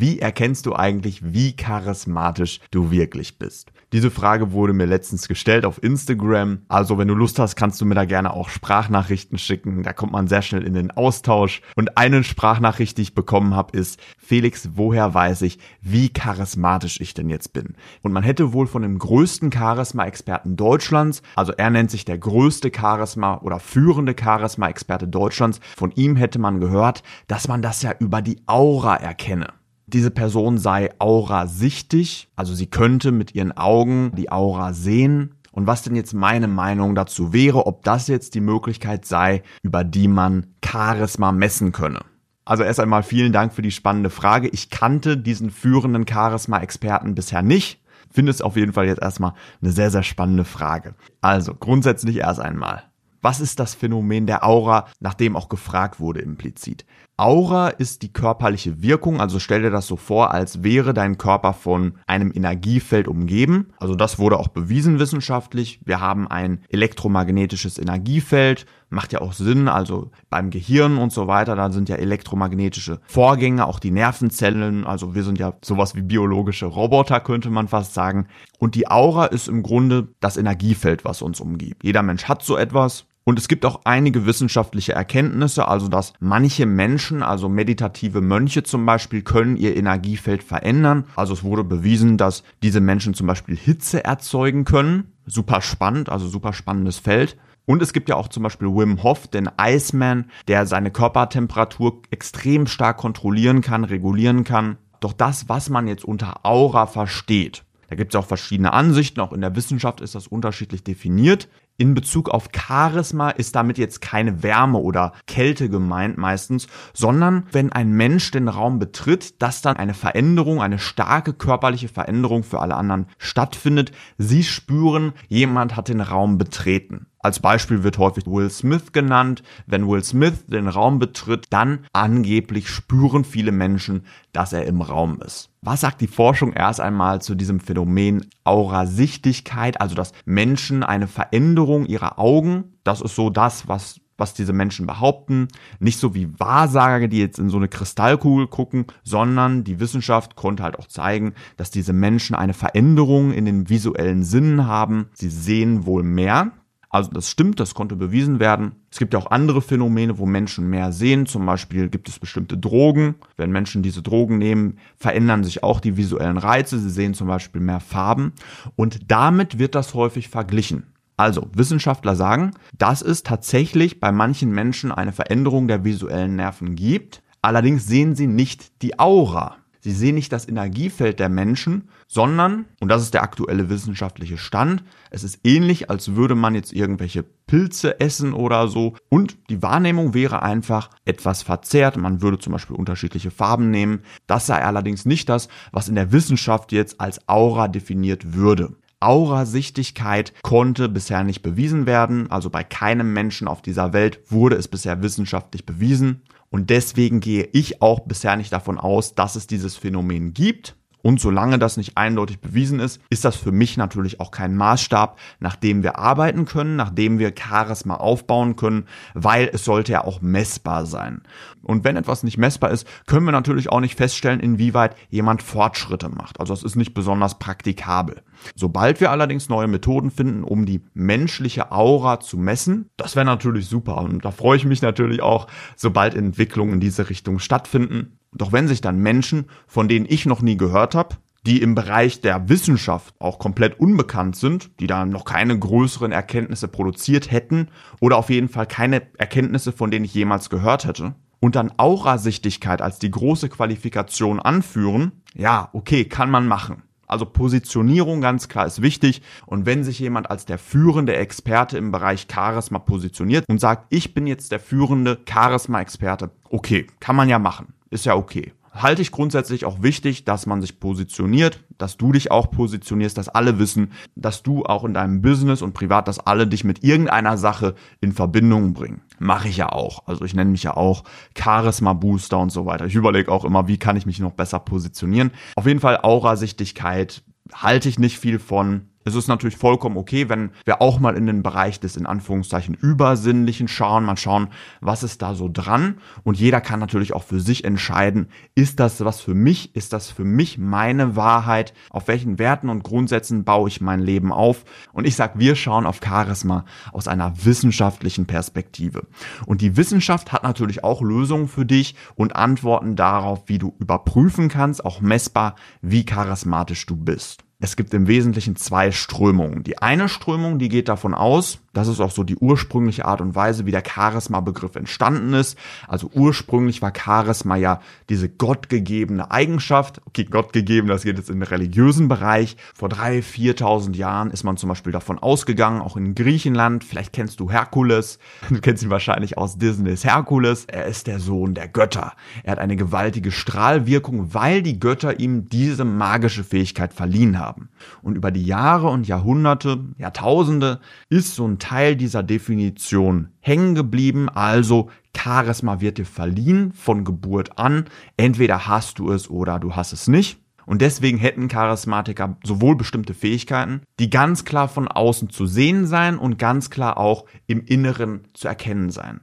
wie 0.00 0.18
erkennst 0.18 0.66
du 0.66 0.74
eigentlich, 0.74 1.32
wie 1.32 1.56
charismatisch 1.56 2.60
du 2.70 2.90
wirklich 2.90 3.38
bist? 3.38 3.72
Diese 3.92 4.10
Frage 4.10 4.52
wurde 4.52 4.74
mir 4.74 4.84
letztens 4.84 5.28
gestellt 5.28 5.64
auf 5.64 5.82
Instagram. 5.82 6.60
Also 6.68 6.98
wenn 6.98 7.08
du 7.08 7.14
Lust 7.14 7.38
hast, 7.38 7.56
kannst 7.56 7.80
du 7.80 7.86
mir 7.86 7.94
da 7.94 8.04
gerne 8.04 8.34
auch 8.34 8.50
Sprachnachrichten 8.50 9.38
schicken. 9.38 9.82
Da 9.82 9.94
kommt 9.94 10.12
man 10.12 10.28
sehr 10.28 10.42
schnell 10.42 10.62
in 10.62 10.74
den 10.74 10.90
Austausch. 10.90 11.62
Und 11.74 11.96
eine 11.96 12.22
Sprachnachricht, 12.22 12.98
die 12.98 13.02
ich 13.02 13.14
bekommen 13.14 13.56
habe, 13.56 13.76
ist, 13.78 13.98
Felix, 14.18 14.70
woher 14.74 15.14
weiß 15.14 15.40
ich, 15.40 15.58
wie 15.80 16.10
charismatisch 16.10 17.00
ich 17.00 17.14
denn 17.14 17.30
jetzt 17.30 17.54
bin? 17.54 17.76
Und 18.02 18.12
man 18.12 18.22
hätte 18.22 18.52
wohl 18.52 18.66
von 18.66 18.82
dem 18.82 18.98
größten 18.98 19.50
Charisma-Experten 19.50 20.56
Deutschlands, 20.56 21.22
also 21.34 21.52
er 21.52 21.70
nennt 21.70 21.90
sich 21.90 22.04
der 22.04 22.18
größte 22.18 22.70
Charisma 22.74 23.38
oder 23.38 23.58
führende 23.58 24.14
Charisma-Experte 24.18 25.08
Deutschlands, 25.08 25.60
von 25.76 25.92
ihm 25.92 26.16
hätte 26.16 26.38
man 26.38 26.60
gehört, 26.60 27.02
dass 27.26 27.48
man 27.48 27.62
das 27.62 27.80
ja 27.80 27.94
über 27.98 28.20
die 28.20 28.42
Aura 28.46 28.96
erkenne 28.96 29.54
diese 29.92 30.10
Person 30.10 30.58
sei 30.58 30.90
aurasichtig, 30.98 32.28
also 32.36 32.54
sie 32.54 32.66
könnte 32.66 33.12
mit 33.12 33.34
ihren 33.34 33.56
Augen 33.56 34.12
die 34.16 34.30
Aura 34.30 34.72
sehen. 34.72 35.34
Und 35.50 35.66
was 35.66 35.82
denn 35.82 35.96
jetzt 35.96 36.14
meine 36.14 36.46
Meinung 36.46 36.94
dazu 36.94 37.32
wäre, 37.32 37.66
ob 37.66 37.82
das 37.82 38.06
jetzt 38.06 38.34
die 38.34 38.40
Möglichkeit 38.40 39.04
sei, 39.04 39.42
über 39.62 39.82
die 39.82 40.06
man 40.06 40.46
Charisma 40.64 41.32
messen 41.32 41.72
könne. 41.72 42.00
Also 42.44 42.62
erst 42.62 42.80
einmal 42.80 43.02
vielen 43.02 43.32
Dank 43.32 43.52
für 43.52 43.62
die 43.62 43.72
spannende 43.72 44.10
Frage. 44.10 44.48
Ich 44.48 44.70
kannte 44.70 45.18
diesen 45.18 45.50
führenden 45.50 46.06
Charisma-Experten 46.06 47.14
bisher 47.14 47.42
nicht. 47.42 47.82
Finde 48.10 48.30
es 48.30 48.40
auf 48.40 48.56
jeden 48.56 48.72
Fall 48.72 48.86
jetzt 48.86 49.02
erstmal 49.02 49.34
eine 49.60 49.72
sehr, 49.72 49.90
sehr 49.90 50.02
spannende 50.02 50.44
Frage. 50.44 50.94
Also 51.20 51.54
grundsätzlich 51.54 52.18
erst 52.18 52.40
einmal. 52.40 52.84
Was 53.20 53.40
ist 53.40 53.58
das 53.58 53.74
Phänomen 53.74 54.26
der 54.26 54.46
Aura, 54.46 54.86
nach 55.00 55.14
dem 55.14 55.36
auch 55.36 55.48
gefragt 55.48 55.98
wurde 55.98 56.20
implizit? 56.20 56.86
Aura 57.20 57.70
ist 57.70 58.02
die 58.02 58.12
körperliche 58.12 58.80
Wirkung, 58.80 59.20
also 59.20 59.40
stell 59.40 59.62
dir 59.62 59.70
das 59.70 59.88
so 59.88 59.96
vor, 59.96 60.30
als 60.32 60.62
wäre 60.62 60.94
dein 60.94 61.18
Körper 61.18 61.52
von 61.52 61.94
einem 62.06 62.30
Energiefeld 62.32 63.08
umgeben. 63.08 63.70
Also 63.78 63.96
das 63.96 64.20
wurde 64.20 64.38
auch 64.38 64.46
bewiesen 64.46 65.00
wissenschaftlich. 65.00 65.80
Wir 65.84 66.00
haben 66.00 66.28
ein 66.28 66.60
elektromagnetisches 66.68 67.76
Energiefeld, 67.76 68.66
macht 68.88 69.12
ja 69.12 69.20
auch 69.20 69.32
Sinn, 69.32 69.66
also 69.66 70.12
beim 70.30 70.50
Gehirn 70.50 70.96
und 70.96 71.12
so 71.12 71.26
weiter, 71.26 71.56
da 71.56 71.72
sind 71.72 71.88
ja 71.88 71.96
elektromagnetische 71.96 73.00
Vorgänge, 73.08 73.66
auch 73.66 73.80
die 73.80 73.90
Nervenzellen, 73.90 74.86
also 74.86 75.16
wir 75.16 75.24
sind 75.24 75.40
ja 75.40 75.54
sowas 75.60 75.96
wie 75.96 76.02
biologische 76.02 76.66
Roboter, 76.66 77.18
könnte 77.18 77.50
man 77.50 77.66
fast 77.66 77.94
sagen. 77.94 78.28
Und 78.60 78.76
die 78.76 78.88
Aura 78.88 79.26
ist 79.26 79.48
im 79.48 79.64
Grunde 79.64 80.06
das 80.20 80.36
Energiefeld, 80.36 81.04
was 81.04 81.20
uns 81.20 81.40
umgibt. 81.40 81.82
Jeder 81.82 82.04
Mensch 82.04 82.26
hat 82.26 82.44
so 82.44 82.56
etwas, 82.56 83.06
und 83.28 83.38
es 83.38 83.46
gibt 83.46 83.66
auch 83.66 83.82
einige 83.84 84.24
wissenschaftliche 84.24 84.94
Erkenntnisse, 84.94 85.68
also 85.68 85.88
dass 85.88 86.14
manche 86.18 86.64
Menschen, 86.64 87.22
also 87.22 87.50
meditative 87.50 88.22
Mönche 88.22 88.62
zum 88.62 88.86
Beispiel, 88.86 89.20
können 89.20 89.58
ihr 89.58 89.76
Energiefeld 89.76 90.42
verändern. 90.42 91.04
Also 91.14 91.34
es 91.34 91.44
wurde 91.44 91.62
bewiesen, 91.62 92.16
dass 92.16 92.42
diese 92.62 92.80
Menschen 92.80 93.12
zum 93.12 93.26
Beispiel 93.26 93.54
Hitze 93.54 94.02
erzeugen 94.02 94.64
können. 94.64 95.12
Super 95.26 95.60
spannend, 95.60 96.08
also 96.08 96.26
super 96.26 96.54
spannendes 96.54 96.96
Feld. 96.96 97.36
Und 97.66 97.82
es 97.82 97.92
gibt 97.92 98.08
ja 98.08 98.16
auch 98.16 98.28
zum 98.28 98.44
Beispiel 98.44 98.68
Wim 98.68 99.02
Hof, 99.02 99.28
den 99.28 99.50
Iceman, 99.60 100.30
der 100.46 100.64
seine 100.64 100.90
Körpertemperatur 100.90 102.00
extrem 102.10 102.66
stark 102.66 102.96
kontrollieren 102.96 103.60
kann, 103.60 103.84
regulieren 103.84 104.44
kann. 104.44 104.78
Doch 105.00 105.12
das, 105.12 105.50
was 105.50 105.68
man 105.68 105.86
jetzt 105.86 106.06
unter 106.06 106.46
Aura 106.46 106.86
versteht, 106.86 107.66
da 107.88 107.96
gibt 107.96 108.14
es 108.14 108.18
auch 108.18 108.26
verschiedene 108.26 108.72
Ansichten, 108.72 109.20
auch 109.20 109.32
in 109.32 109.40
der 109.40 109.56
Wissenschaft 109.56 110.00
ist 110.00 110.14
das 110.14 110.26
unterschiedlich 110.26 110.84
definiert. 110.84 111.48
In 111.80 111.94
Bezug 111.94 112.28
auf 112.28 112.48
Charisma 112.52 113.30
ist 113.30 113.54
damit 113.54 113.78
jetzt 113.78 114.00
keine 114.00 114.42
Wärme 114.42 114.78
oder 114.78 115.12
Kälte 115.28 115.68
gemeint 115.68 116.18
meistens, 116.18 116.66
sondern 116.92 117.46
wenn 117.52 117.70
ein 117.70 117.92
Mensch 117.92 118.32
den 118.32 118.48
Raum 118.48 118.80
betritt, 118.80 119.40
dass 119.40 119.62
dann 119.62 119.76
eine 119.76 119.94
Veränderung, 119.94 120.60
eine 120.60 120.80
starke 120.80 121.32
körperliche 121.32 121.86
Veränderung 121.86 122.42
für 122.42 122.58
alle 122.58 122.74
anderen 122.74 123.06
stattfindet. 123.18 123.92
Sie 124.16 124.42
spüren, 124.42 125.12
jemand 125.28 125.76
hat 125.76 125.86
den 125.86 126.00
Raum 126.00 126.36
betreten. 126.36 127.06
Als 127.20 127.40
Beispiel 127.40 127.82
wird 127.82 127.98
häufig 127.98 128.26
Will 128.26 128.48
Smith 128.50 128.92
genannt. 128.92 129.42
Wenn 129.66 129.88
Will 129.88 130.04
Smith 130.04 130.46
den 130.46 130.68
Raum 130.68 130.98
betritt, 130.98 131.46
dann 131.50 131.86
angeblich 131.92 132.68
spüren 132.68 133.24
viele 133.24 133.52
Menschen, 133.52 134.04
dass 134.32 134.52
er 134.52 134.66
im 134.66 134.80
Raum 134.80 135.20
ist. 135.20 135.50
Was 135.62 135.80
sagt 135.80 136.00
die 136.00 136.06
Forschung 136.06 136.52
erst 136.52 136.80
einmal 136.80 137.20
zu 137.20 137.34
diesem 137.34 137.58
Phänomen 137.58 138.26
Aurasichtigkeit, 138.44 139.80
also 139.80 139.94
dass 139.94 140.12
Menschen 140.24 140.84
eine 140.84 141.08
Veränderung 141.08 141.86
ihrer 141.86 142.18
Augen, 142.18 142.78
das 142.84 143.00
ist 143.00 143.16
so 143.16 143.30
das, 143.30 143.66
was 143.66 144.00
was 144.18 144.34
diese 144.34 144.52
Menschen 144.52 144.86
behaupten. 144.86 145.48
Nicht 145.78 145.98
so 145.98 146.14
wie 146.14 146.38
Wahrsager, 146.38 147.08
die 147.08 147.20
jetzt 147.20 147.38
in 147.38 147.48
so 147.48 147.56
eine 147.56 147.68
Kristallkugel 147.68 148.48
gucken, 148.48 148.86
sondern 149.04 149.64
die 149.64 149.80
Wissenschaft 149.80 150.36
konnte 150.36 150.64
halt 150.64 150.78
auch 150.78 150.88
zeigen, 150.88 151.34
dass 151.56 151.70
diese 151.70 151.92
Menschen 151.92 152.34
eine 152.34 152.52
Veränderung 152.52 153.32
in 153.32 153.46
den 153.46 153.70
visuellen 153.70 154.24
Sinnen 154.24 154.66
haben. 154.66 155.08
Sie 155.14 155.30
sehen 155.30 155.86
wohl 155.86 156.02
mehr. 156.02 156.50
Also 156.90 157.10
das 157.10 157.30
stimmt, 157.30 157.60
das 157.60 157.74
konnte 157.74 157.96
bewiesen 157.96 158.40
werden. 158.40 158.72
Es 158.90 158.98
gibt 158.98 159.12
ja 159.12 159.20
auch 159.20 159.30
andere 159.30 159.60
Phänomene, 159.60 160.18
wo 160.18 160.24
Menschen 160.24 160.70
mehr 160.70 160.90
sehen. 160.92 161.26
Zum 161.26 161.44
Beispiel 161.44 161.88
gibt 161.90 162.08
es 162.08 162.18
bestimmte 162.18 162.56
Drogen. 162.56 163.16
Wenn 163.36 163.50
Menschen 163.50 163.82
diese 163.82 164.00
Drogen 164.00 164.38
nehmen, 164.38 164.78
verändern 164.96 165.44
sich 165.44 165.62
auch 165.62 165.80
die 165.80 165.98
visuellen 165.98 166.38
Reize. 166.38 166.78
Sie 166.78 166.90
sehen 166.90 167.12
zum 167.12 167.28
Beispiel 167.28 167.60
mehr 167.60 167.80
Farben. 167.80 168.32
Und 168.74 169.10
damit 169.10 169.58
wird 169.58 169.74
das 169.74 169.92
häufig 169.92 170.28
verglichen. 170.28 170.84
Also, 171.18 171.48
Wissenschaftler 171.52 172.14
sagen, 172.14 172.52
dass 172.78 173.02
es 173.02 173.22
tatsächlich 173.24 174.00
bei 174.00 174.12
manchen 174.12 174.52
Menschen 174.52 174.92
eine 174.92 175.12
Veränderung 175.12 175.66
der 175.68 175.84
visuellen 175.84 176.36
Nerven 176.36 176.74
gibt. 176.76 177.22
Allerdings 177.42 177.86
sehen 177.86 178.14
sie 178.14 178.28
nicht 178.28 178.82
die 178.82 178.98
Aura. 178.98 179.56
Sie 179.80 179.92
sehen 179.92 180.14
nicht 180.16 180.32
das 180.32 180.48
Energiefeld 180.48 181.20
der 181.20 181.28
Menschen, 181.28 181.88
sondern, 182.06 182.66
und 182.80 182.88
das 182.88 183.02
ist 183.02 183.14
der 183.14 183.22
aktuelle 183.22 183.68
wissenschaftliche 183.68 184.38
Stand, 184.38 184.82
es 185.10 185.24
ist 185.24 185.40
ähnlich, 185.44 185.90
als 185.90 186.14
würde 186.14 186.34
man 186.34 186.54
jetzt 186.54 186.72
irgendwelche 186.72 187.22
Pilze 187.22 188.00
essen 188.00 188.32
oder 188.32 188.68
so. 188.68 188.94
Und 189.08 189.36
die 189.50 189.62
Wahrnehmung 189.62 190.14
wäre 190.14 190.42
einfach 190.42 190.90
etwas 191.04 191.42
verzerrt. 191.42 191.96
Man 191.96 192.22
würde 192.22 192.38
zum 192.38 192.52
Beispiel 192.52 192.76
unterschiedliche 192.76 193.30
Farben 193.30 193.70
nehmen. 193.70 194.00
Das 194.26 194.46
sei 194.46 194.62
allerdings 194.64 195.06
nicht 195.06 195.28
das, 195.28 195.48
was 195.72 195.88
in 195.88 195.94
der 195.94 196.12
Wissenschaft 196.12 196.72
jetzt 196.72 197.00
als 197.00 197.26
Aura 197.28 197.68
definiert 197.68 198.34
würde. 198.34 198.74
Aurasichtigkeit 199.00 200.32
konnte 200.42 200.88
bisher 200.88 201.22
nicht 201.22 201.42
bewiesen 201.42 201.86
werden. 201.86 202.30
Also 202.30 202.50
bei 202.50 202.64
keinem 202.64 203.12
Menschen 203.12 203.48
auf 203.48 203.62
dieser 203.62 203.92
Welt 203.92 204.20
wurde 204.28 204.56
es 204.56 204.68
bisher 204.68 205.02
wissenschaftlich 205.02 205.64
bewiesen. 205.64 206.22
Und 206.50 206.70
deswegen 206.70 207.20
gehe 207.20 207.48
ich 207.52 207.82
auch 207.82 208.00
bisher 208.00 208.36
nicht 208.36 208.52
davon 208.52 208.78
aus, 208.78 209.14
dass 209.14 209.36
es 209.36 209.46
dieses 209.46 209.76
Phänomen 209.76 210.32
gibt. 210.32 210.77
Und 211.02 211.20
solange 211.20 211.58
das 211.58 211.76
nicht 211.76 211.96
eindeutig 211.96 212.40
bewiesen 212.40 212.80
ist, 212.80 213.00
ist 213.08 213.24
das 213.24 213.36
für 213.36 213.52
mich 213.52 213.76
natürlich 213.76 214.20
auch 214.20 214.30
kein 214.30 214.56
Maßstab, 214.56 215.18
nach 215.40 215.56
dem 215.56 215.82
wir 215.82 215.98
arbeiten 215.98 216.44
können, 216.44 216.76
nach 216.76 216.90
dem 216.90 217.18
wir 217.18 217.32
Charisma 217.36 217.94
aufbauen 217.94 218.56
können, 218.56 218.86
weil 219.14 219.48
es 219.52 219.64
sollte 219.64 219.92
ja 219.92 220.04
auch 220.04 220.20
messbar 220.20 220.86
sein. 220.86 221.22
Und 221.62 221.84
wenn 221.84 221.96
etwas 221.96 222.22
nicht 222.22 222.38
messbar 222.38 222.70
ist, 222.70 222.86
können 223.06 223.26
wir 223.26 223.32
natürlich 223.32 223.70
auch 223.70 223.80
nicht 223.80 223.96
feststellen, 223.96 224.40
inwieweit 224.40 224.96
jemand 225.08 225.42
Fortschritte 225.42 226.08
macht. 226.08 226.40
Also 226.40 226.52
es 226.52 226.62
ist 226.62 226.76
nicht 226.76 226.94
besonders 226.94 227.38
praktikabel. 227.38 228.22
Sobald 228.54 229.00
wir 229.00 229.10
allerdings 229.10 229.48
neue 229.48 229.66
Methoden 229.66 230.10
finden, 230.10 230.44
um 230.44 230.66
die 230.66 230.82
menschliche 230.94 231.72
Aura 231.72 232.20
zu 232.20 232.38
messen, 232.38 232.90
das 232.96 233.16
wäre 233.16 233.26
natürlich 233.26 233.66
super. 233.66 233.98
Und 233.98 234.24
da 234.24 234.30
freue 234.30 234.56
ich 234.56 234.64
mich 234.64 234.82
natürlich 234.82 235.22
auch, 235.22 235.46
sobald 235.76 236.14
Entwicklungen 236.14 236.74
in 236.74 236.80
diese 236.80 237.08
Richtung 237.08 237.38
stattfinden. 237.38 238.17
Doch 238.32 238.52
wenn 238.52 238.68
sich 238.68 238.80
dann 238.80 238.98
Menschen, 238.98 239.46
von 239.66 239.88
denen 239.88 240.06
ich 240.08 240.26
noch 240.26 240.42
nie 240.42 240.56
gehört 240.56 240.94
habe, 240.94 241.16
die 241.46 241.62
im 241.62 241.74
Bereich 241.74 242.20
der 242.20 242.48
Wissenschaft 242.48 243.14
auch 243.20 243.38
komplett 243.38 243.80
unbekannt 243.80 244.36
sind, 244.36 244.70
die 244.80 244.86
da 244.86 245.06
noch 245.06 245.24
keine 245.24 245.58
größeren 245.58 246.12
Erkenntnisse 246.12 246.68
produziert 246.68 247.30
hätten 247.30 247.68
oder 248.00 248.16
auf 248.16 248.28
jeden 248.28 248.48
Fall 248.48 248.66
keine 248.66 249.02
Erkenntnisse, 249.16 249.72
von 249.72 249.90
denen 249.90 250.04
ich 250.04 250.14
jemals 250.14 250.50
gehört 250.50 250.84
hätte, 250.84 251.14
und 251.40 251.54
dann 251.54 251.72
Aurasichtigkeit 251.76 252.82
als 252.82 252.98
die 252.98 253.10
große 253.10 253.48
Qualifikation 253.48 254.40
anführen, 254.40 255.12
ja, 255.34 255.68
okay, 255.72 256.04
kann 256.04 256.30
man 256.30 256.48
machen. 256.48 256.82
Also 257.06 257.24
Positionierung 257.24 258.20
ganz 258.20 258.48
klar 258.48 258.66
ist 258.66 258.82
wichtig. 258.82 259.22
Und 259.46 259.64
wenn 259.64 259.82
sich 259.82 259.98
jemand 259.98 260.30
als 260.30 260.44
der 260.44 260.58
führende 260.58 261.16
Experte 261.16 261.78
im 261.78 261.90
Bereich 261.90 262.26
Charisma 262.30 262.80
positioniert 262.80 263.44
und 263.48 263.60
sagt, 263.60 263.86
ich 263.88 264.12
bin 264.12 264.26
jetzt 264.26 264.52
der 264.52 264.60
führende 264.60 265.18
Charisma-Experte, 265.26 266.30
okay, 266.50 266.86
kann 267.00 267.16
man 267.16 267.28
ja 267.28 267.38
machen 267.38 267.72
ist 267.90 268.06
ja 268.06 268.14
okay. 268.14 268.52
Halte 268.72 269.02
ich 269.02 269.10
grundsätzlich 269.10 269.64
auch 269.64 269.82
wichtig, 269.82 270.24
dass 270.24 270.46
man 270.46 270.60
sich 270.60 270.78
positioniert, 270.78 271.64
dass 271.78 271.96
du 271.96 272.12
dich 272.12 272.30
auch 272.30 272.50
positionierst, 272.50 273.16
dass 273.16 273.28
alle 273.28 273.58
wissen, 273.58 273.92
dass 274.14 274.42
du 274.42 274.64
auch 274.64 274.84
in 274.84 274.94
deinem 274.94 275.20
Business 275.22 275.62
und 275.62 275.72
privat, 275.72 276.06
dass 276.06 276.20
alle 276.20 276.46
dich 276.46 276.64
mit 276.64 276.84
irgendeiner 276.84 277.36
Sache 277.38 277.74
in 278.00 278.12
Verbindung 278.12 278.74
bringen. 278.74 279.00
Mache 279.18 279.48
ich 279.48 279.56
ja 279.56 279.72
auch. 279.72 280.06
Also 280.06 280.24
ich 280.24 280.34
nenne 280.34 280.50
mich 280.50 280.62
ja 280.62 280.76
auch 280.76 281.02
Charisma 281.36 281.92
Booster 281.94 282.38
und 282.38 282.50
so 282.50 282.66
weiter. 282.66 282.86
Ich 282.86 282.94
überlege 282.94 283.32
auch 283.32 283.44
immer, 283.44 283.66
wie 283.66 283.78
kann 283.78 283.96
ich 283.96 284.06
mich 284.06 284.20
noch 284.20 284.32
besser 284.32 284.60
positionieren. 284.60 285.32
Auf 285.56 285.66
jeden 285.66 285.80
Fall 285.80 286.00
Aurasichtigkeit 286.02 287.22
halte 287.52 287.88
ich 287.88 287.98
nicht 287.98 288.18
viel 288.18 288.38
von 288.38 288.87
Es 289.04 289.14
ist 289.14 289.28
natürlich 289.28 289.56
vollkommen 289.56 289.96
okay, 289.96 290.28
wenn 290.28 290.50
wir 290.64 290.82
auch 290.82 290.98
mal 290.98 291.16
in 291.16 291.26
den 291.26 291.42
Bereich 291.42 291.80
des 291.80 291.96
in 291.96 292.04
Anführungszeichen 292.04 292.74
Übersinnlichen 292.74 293.66
schauen, 293.66 294.04
mal 294.04 294.18
schauen, 294.18 294.48
was 294.80 295.02
ist 295.02 295.22
da 295.22 295.34
so 295.34 295.48
dran. 295.50 295.98
Und 296.24 296.38
jeder 296.38 296.60
kann 296.60 296.78
natürlich 296.78 297.14
auch 297.14 297.22
für 297.22 297.40
sich 297.40 297.64
entscheiden, 297.64 298.28
ist 298.54 298.80
das 298.80 299.02
was 299.02 299.20
für 299.20 299.34
mich, 299.34 299.74
ist 299.74 299.94
das 299.94 300.10
für 300.10 300.24
mich 300.24 300.58
meine 300.58 301.16
Wahrheit, 301.16 301.72
auf 301.90 302.08
welchen 302.08 302.38
Werten 302.38 302.68
und 302.68 302.82
Grundsätzen 302.82 303.44
baue 303.44 303.68
ich 303.68 303.80
mein 303.80 304.00
Leben 304.00 304.30
auf. 304.30 304.64
Und 304.92 305.06
ich 305.06 305.16
sag, 305.16 305.38
wir 305.38 305.56
schauen 305.56 305.86
auf 305.86 306.00
Charisma 306.04 306.66
aus 306.92 307.08
einer 307.08 307.32
wissenschaftlichen 307.44 308.26
Perspektive. 308.26 309.06
Und 309.46 309.62
die 309.62 309.76
Wissenschaft 309.76 310.32
hat 310.32 310.42
natürlich 310.42 310.84
auch 310.84 311.00
Lösungen 311.00 311.48
für 311.48 311.64
dich 311.64 311.94
und 312.14 312.36
Antworten 312.36 312.94
darauf, 312.94 313.44
wie 313.46 313.58
du 313.58 313.74
überprüfen 313.78 314.48
kannst, 314.48 314.84
auch 314.84 315.00
messbar, 315.00 315.54
wie 315.80 316.04
charismatisch 316.04 316.84
du 316.84 316.96
bist. 316.96 317.47
Es 317.60 317.74
gibt 317.74 317.92
im 317.92 318.06
Wesentlichen 318.06 318.54
zwei 318.54 318.92
Strömungen. 318.92 319.64
Die 319.64 319.78
eine 319.78 320.08
Strömung, 320.08 320.58
die 320.58 320.68
geht 320.68 320.88
davon 320.88 321.12
aus, 321.12 321.58
das 321.78 321.86
ist 321.86 322.00
auch 322.00 322.10
so 322.10 322.24
die 322.24 322.36
ursprüngliche 322.36 323.04
Art 323.04 323.20
und 323.20 323.36
Weise, 323.36 323.64
wie 323.64 323.70
der 323.70 323.84
Charisma-Begriff 323.86 324.74
entstanden 324.74 325.32
ist. 325.32 325.56
Also 325.86 326.10
ursprünglich 326.12 326.82
war 326.82 326.92
Charisma 326.92 327.54
ja 327.54 327.80
diese 328.08 328.28
gottgegebene 328.28 329.30
Eigenschaft. 329.30 330.00
Okay, 330.06 330.24
gottgegeben, 330.24 330.88
das 330.88 331.04
geht 331.04 331.18
jetzt 331.18 331.30
in 331.30 331.38
den 331.38 331.48
religiösen 331.48 332.08
Bereich. 332.08 332.56
Vor 332.74 332.88
drei, 332.88 333.22
viertausend 333.22 333.96
Jahren 333.96 334.32
ist 334.32 334.42
man 334.42 334.56
zum 334.56 334.68
Beispiel 334.68 334.92
davon 334.92 335.20
ausgegangen, 335.20 335.80
auch 335.80 335.96
in 335.96 336.16
Griechenland. 336.16 336.82
Vielleicht 336.82 337.12
kennst 337.12 337.38
du 337.38 337.50
Herkules. 337.50 338.18
Du 338.58 338.60
kennst 338.62 338.82
ihn 338.82 338.90
wahrscheinlich 338.90 339.38
aus 339.38 339.56
Disneys 339.56 340.04
Herkules. 340.04 340.64
Er 340.64 340.86
ist 340.86 341.06
der 341.06 341.20
Sohn 341.20 341.54
der 341.54 341.68
Götter. 341.68 342.14
Er 342.42 342.52
hat 342.52 342.58
eine 342.58 342.74
gewaltige 342.74 343.30
Strahlwirkung, 343.30 344.34
weil 344.34 344.62
die 344.62 344.80
Götter 344.80 345.20
ihm 345.20 345.48
diese 345.48 345.84
magische 345.84 346.42
Fähigkeit 346.42 346.92
verliehen 346.92 347.38
haben. 347.38 347.68
Und 348.02 348.16
über 348.16 348.32
die 348.32 348.44
Jahre 348.44 348.88
und 348.88 349.06
Jahrhunderte, 349.06 349.84
Jahrtausende 349.96 350.80
ist 351.08 351.36
so 351.36 351.46
ein 351.46 351.60
Teil 351.68 351.96
dieser 351.96 352.22
Definition 352.22 353.28
hängen 353.40 353.74
geblieben, 353.74 354.30
also 354.30 354.88
Charisma 355.14 355.82
wird 355.82 355.98
dir 355.98 356.06
verliehen 356.06 356.72
von 356.72 357.04
Geburt 357.04 357.58
an. 357.58 357.84
Entweder 358.16 358.66
hast 358.66 358.98
du 358.98 359.12
es 359.12 359.28
oder 359.28 359.58
du 359.58 359.76
hast 359.76 359.92
es 359.92 360.08
nicht. 360.08 360.40
Und 360.64 360.80
deswegen 360.80 361.18
hätten 361.18 361.48
Charismatiker 361.48 362.38
sowohl 362.42 362.74
bestimmte 362.74 363.12
Fähigkeiten, 363.12 363.82
die 364.00 364.08
ganz 364.08 364.46
klar 364.46 364.68
von 364.68 364.88
außen 364.88 365.28
zu 365.28 365.44
sehen 365.44 365.86
sein 365.86 366.16
und 366.16 366.38
ganz 366.38 366.70
klar 366.70 366.96
auch 366.96 367.26
im 367.46 367.62
Inneren 367.66 368.22
zu 368.32 368.48
erkennen 368.48 368.88
sein. 368.88 369.20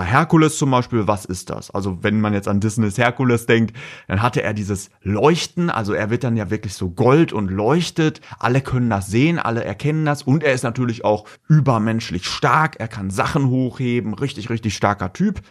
Bei 0.00 0.06
Herkules 0.06 0.56
zum 0.56 0.70
Beispiel, 0.70 1.06
was 1.06 1.26
ist 1.26 1.50
das? 1.50 1.70
Also 1.70 1.98
wenn 2.02 2.22
man 2.22 2.32
jetzt 2.32 2.48
an 2.48 2.58
Disneys 2.58 2.96
Herkules 2.96 3.44
denkt, 3.44 3.76
dann 4.08 4.22
hatte 4.22 4.42
er 4.42 4.54
dieses 4.54 4.88
Leuchten, 5.02 5.68
also 5.68 5.92
er 5.92 6.08
wird 6.08 6.24
dann 6.24 6.38
ja 6.38 6.48
wirklich 6.48 6.72
so 6.72 6.88
gold 6.88 7.34
und 7.34 7.50
leuchtet. 7.50 8.22
Alle 8.38 8.62
können 8.62 8.88
das 8.88 9.08
sehen, 9.08 9.38
alle 9.38 9.62
erkennen 9.62 10.06
das 10.06 10.22
und 10.22 10.42
er 10.42 10.54
ist 10.54 10.62
natürlich 10.62 11.04
auch 11.04 11.26
übermenschlich 11.48 12.24
stark. 12.24 12.76
Er 12.78 12.88
kann 12.88 13.10
Sachen 13.10 13.50
hochheben, 13.50 14.14
richtig, 14.14 14.48
richtig 14.48 14.74
starker 14.74 15.12
Typ. 15.12 15.42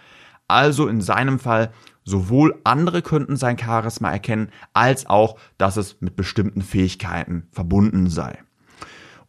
Also 0.48 0.88
in 0.88 1.02
seinem 1.02 1.38
Fall 1.38 1.72
sowohl 2.04 2.60
andere 2.64 3.04
könnten 3.04 3.38
sein 3.38 3.56
Charisma 3.56 4.10
erkennen, 4.10 4.50
als 4.74 5.06
auch, 5.06 5.38
dass 5.60 5.78
es 5.78 6.02
mit 6.02 6.16
bestimmten 6.16 6.64
Fähigkeiten 6.64 7.44
verbunden 7.52 8.10
sei. 8.10 8.40